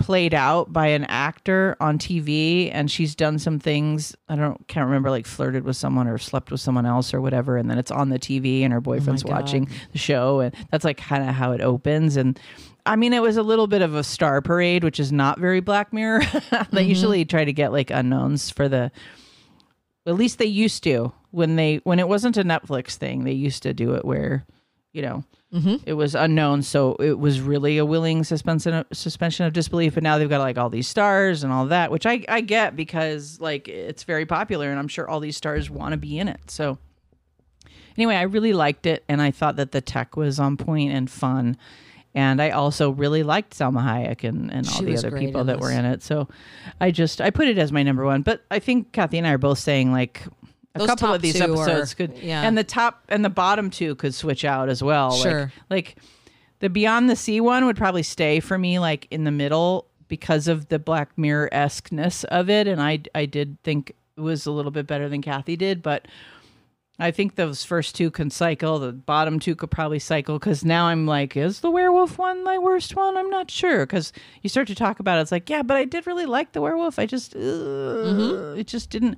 played 0.00 0.34
out 0.34 0.72
by 0.72 0.88
an 0.88 1.04
actor 1.04 1.76
on 1.78 1.98
TV 1.98 2.70
and 2.72 2.90
she's 2.90 3.14
done 3.14 3.38
some 3.38 3.58
things 3.58 4.16
I 4.28 4.34
don't 4.36 4.66
can't 4.66 4.86
remember 4.86 5.10
like 5.10 5.26
flirted 5.26 5.62
with 5.64 5.76
someone 5.76 6.08
or 6.08 6.18
slept 6.18 6.50
with 6.50 6.60
someone 6.60 6.86
else 6.86 7.14
or 7.14 7.20
whatever 7.20 7.56
and 7.56 7.70
then 7.70 7.78
it's 7.78 7.90
on 7.90 8.08
the 8.08 8.18
TV 8.18 8.62
and 8.62 8.72
her 8.72 8.78
oh 8.78 8.82
boyfriend's 8.82 9.22
God. 9.22 9.32
watching 9.32 9.68
the 9.92 9.98
show 9.98 10.40
and 10.40 10.54
that's 10.70 10.84
like 10.84 10.96
kind 10.96 11.28
of 11.28 11.34
how 11.34 11.52
it 11.52 11.60
opens 11.60 12.16
and 12.16 12.40
I 12.84 12.96
mean 12.96 13.12
it 13.12 13.22
was 13.22 13.36
a 13.36 13.42
little 13.42 13.66
bit 13.66 13.82
of 13.82 13.94
a 13.94 14.02
star 14.02 14.40
parade 14.40 14.82
which 14.82 14.98
is 14.98 15.12
not 15.12 15.38
very 15.38 15.60
Black 15.60 15.92
Mirror 15.92 16.20
they 16.22 16.26
mm-hmm. 16.26 16.78
usually 16.78 17.24
try 17.24 17.44
to 17.44 17.52
get 17.52 17.70
like 17.70 17.90
unknowns 17.90 18.50
for 18.50 18.68
the 18.68 18.90
at 20.06 20.14
least 20.14 20.38
they 20.38 20.46
used 20.46 20.82
to 20.84 21.12
when 21.30 21.56
they 21.56 21.76
when 21.84 21.98
it 21.98 22.08
wasn't 22.08 22.36
a 22.36 22.44
Netflix 22.44 22.96
thing. 22.96 23.24
They 23.24 23.32
used 23.32 23.62
to 23.62 23.74
do 23.74 23.94
it 23.94 24.04
where, 24.04 24.46
you 24.92 25.02
know, 25.02 25.24
it 25.84 25.94
was 25.94 26.14
unknown, 26.14 26.62
so 26.62 26.94
it 27.00 27.18
was 27.18 27.40
really 27.40 27.78
a 27.78 27.84
willing 27.84 28.22
suspension 28.22 28.72
of, 28.72 28.86
suspension 28.92 29.46
of 29.46 29.52
disbelief. 29.52 29.94
But 29.94 30.04
now 30.04 30.16
they've 30.16 30.28
got 30.28 30.38
like 30.38 30.58
all 30.58 30.70
these 30.70 30.86
stars 30.86 31.42
and 31.42 31.52
all 31.52 31.66
that, 31.66 31.90
which 31.90 32.06
I 32.06 32.24
I 32.28 32.40
get 32.40 32.76
because 32.76 33.40
like 33.40 33.68
it's 33.68 34.04
very 34.04 34.26
popular, 34.26 34.70
and 34.70 34.78
I'm 34.78 34.88
sure 34.88 35.08
all 35.08 35.18
these 35.18 35.36
stars 35.36 35.68
want 35.68 35.92
to 35.92 35.96
be 35.96 36.18
in 36.18 36.28
it. 36.28 36.50
So 36.50 36.78
anyway, 37.96 38.14
I 38.14 38.22
really 38.22 38.52
liked 38.52 38.86
it, 38.86 39.04
and 39.08 39.20
I 39.20 39.32
thought 39.32 39.56
that 39.56 39.72
the 39.72 39.80
tech 39.80 40.16
was 40.16 40.38
on 40.38 40.56
point 40.56 40.92
and 40.92 41.10
fun. 41.10 41.56
And 42.14 42.42
I 42.42 42.50
also 42.50 42.90
really 42.90 43.22
liked 43.22 43.56
Salma 43.56 43.82
Hayek 43.84 44.28
and, 44.28 44.52
and 44.52 44.66
all 44.66 44.74
She 44.74 44.84
the 44.84 44.96
other 44.96 45.16
people 45.16 45.44
that 45.44 45.60
were 45.60 45.70
in 45.70 45.84
it. 45.84 46.02
So 46.02 46.28
I 46.80 46.90
just 46.90 47.20
I 47.20 47.30
put 47.30 47.46
it 47.46 47.56
as 47.56 47.70
my 47.70 47.82
number 47.84 48.04
one. 48.04 48.22
But 48.22 48.44
I 48.50 48.58
think 48.58 48.92
Kathy 48.92 49.18
and 49.18 49.26
I 49.26 49.32
are 49.32 49.38
both 49.38 49.58
saying 49.58 49.92
like 49.92 50.22
a 50.74 50.78
Those 50.80 50.88
couple 50.88 51.12
of 51.14 51.20
these 51.22 51.34
two 51.38 51.44
are- 51.44 51.62
episodes 51.64 51.94
could 51.94 52.16
yeah. 52.18 52.42
and 52.42 52.56
the 52.56 52.64
top 52.64 53.02
and 53.08 53.24
the 53.24 53.30
bottom 53.30 53.70
two 53.70 53.94
could 53.96 54.14
switch 54.14 54.44
out 54.44 54.68
as 54.68 54.82
well. 54.82 55.10
Like- 55.10 55.22
Sure. 55.22 55.52
Like, 55.68 55.96
the 56.60 56.68
Beyond 56.68 57.08
the 57.08 57.16
Sea 57.16 57.40
one 57.40 57.64
would 57.64 57.76
probably 57.76 58.02
stay 58.02 58.38
for 58.40 58.58
me 58.58 58.78
like 58.78 59.06
in 59.10 59.24
the 59.24 59.30
middle 59.30 59.86
because 60.08 60.46
of 60.48 60.68
the 60.68 60.78
Black 60.78 61.16
Mirror 61.16 61.48
esqueness 61.52 62.24
of 62.24 62.50
it. 62.50 62.66
And 62.68 62.80
I 62.82 63.00
I 63.14 63.24
did 63.26 63.56
think 63.62 63.92
it 64.16 64.20
was 64.20 64.44
a 64.46 64.50
little 64.52 64.70
bit 64.70 64.86
better 64.86 65.08
than 65.08 65.22
Kathy 65.22 65.56
did, 65.56 65.82
but 65.82 66.06
I 66.98 67.10
think 67.12 67.36
those 67.36 67.64
first 67.64 67.94
two 67.94 68.10
can 68.10 68.28
cycle. 68.28 68.78
The 68.78 68.92
bottom 68.92 69.38
two 69.40 69.56
could 69.56 69.70
probably 69.70 69.98
cycle 69.98 70.38
because 70.38 70.66
now 70.66 70.84
I'm 70.88 71.06
like, 71.06 71.34
is 71.34 71.60
the 71.60 71.70
werewolf 71.70 72.18
one 72.18 72.44
my 72.44 72.58
worst 72.58 72.94
one? 72.94 73.16
I'm 73.16 73.30
not 73.30 73.50
sure 73.50 73.86
because 73.86 74.12
you 74.42 74.50
start 74.50 74.66
to 74.68 74.74
talk 74.74 75.00
about 75.00 75.18
it. 75.18 75.22
It's 75.22 75.32
like, 75.32 75.48
yeah, 75.48 75.62
but 75.62 75.78
I 75.78 75.86
did 75.86 76.06
really 76.06 76.26
like 76.26 76.52
the 76.52 76.60
werewolf. 76.60 76.98
I 76.98 77.06
just, 77.06 77.34
uh, 77.34 78.54
it 78.58 78.66
just 78.66 78.90
didn't. 78.90 79.16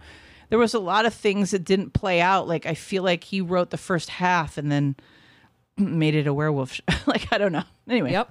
There 0.53 0.59
was 0.59 0.75
a 0.75 0.79
lot 0.79 1.07
of 1.07 1.15
things 1.15 1.53
that 1.53 1.65
didn't 1.65 1.95
play 1.95 2.21
out. 2.21 2.47
Like 2.47 2.67
I 2.67 2.75
feel 2.75 3.03
like 3.03 3.25
he 3.25 3.41
wrote 3.41 3.71
the 3.71 3.79
first 3.79 4.11
half 4.11 4.59
and 4.59 4.71
then 4.71 4.97
made 5.79 6.15
it 6.15 6.27
a 6.27 6.35
werewolf. 6.35 6.79
like 7.07 7.33
I 7.33 7.39
don't 7.39 7.53
know. 7.53 7.63
Anyway, 7.89 8.13
Yep. 8.13 8.31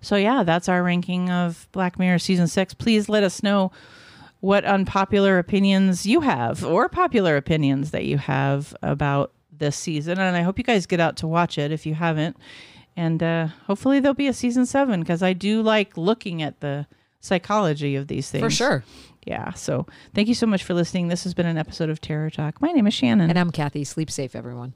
so 0.00 0.16
yeah, 0.16 0.44
that's 0.44 0.66
our 0.66 0.82
ranking 0.82 1.28
of 1.28 1.68
Black 1.72 1.98
Mirror 1.98 2.20
season 2.20 2.48
six. 2.48 2.72
Please 2.72 3.10
let 3.10 3.22
us 3.22 3.42
know 3.42 3.70
what 4.40 4.64
unpopular 4.64 5.38
opinions 5.38 6.06
you 6.06 6.20
have 6.22 6.64
or 6.64 6.88
popular 6.88 7.36
opinions 7.36 7.90
that 7.90 8.06
you 8.06 8.16
have 8.16 8.74
about 8.82 9.34
this 9.52 9.76
season. 9.76 10.18
And 10.18 10.34
I 10.34 10.40
hope 10.40 10.56
you 10.56 10.64
guys 10.64 10.86
get 10.86 11.00
out 11.00 11.18
to 11.18 11.26
watch 11.28 11.58
it 11.58 11.70
if 11.70 11.84
you 11.84 11.92
haven't. 11.92 12.38
And 12.96 13.22
uh, 13.22 13.48
hopefully 13.66 14.00
there'll 14.00 14.14
be 14.14 14.26
a 14.26 14.32
season 14.32 14.64
seven 14.64 15.00
because 15.00 15.22
I 15.22 15.34
do 15.34 15.60
like 15.60 15.98
looking 15.98 16.40
at 16.40 16.60
the 16.60 16.86
psychology 17.20 17.96
of 17.96 18.08
these 18.08 18.30
things. 18.30 18.42
For 18.42 18.50
sure. 18.50 18.84
Yeah. 19.26 19.52
So 19.52 19.86
thank 20.14 20.28
you 20.28 20.34
so 20.34 20.46
much 20.46 20.64
for 20.64 20.74
listening. 20.74 21.08
This 21.08 21.24
has 21.24 21.34
been 21.34 21.46
an 21.46 21.58
episode 21.58 21.90
of 21.90 22.00
Terror 22.00 22.30
Talk. 22.30 22.60
My 22.60 22.72
name 22.72 22.86
is 22.86 22.94
Shannon. 22.94 23.30
And 23.30 23.38
I'm 23.38 23.50
Kathy. 23.50 23.84
Sleep 23.84 24.10
safe, 24.10 24.34
everyone. 24.34 24.74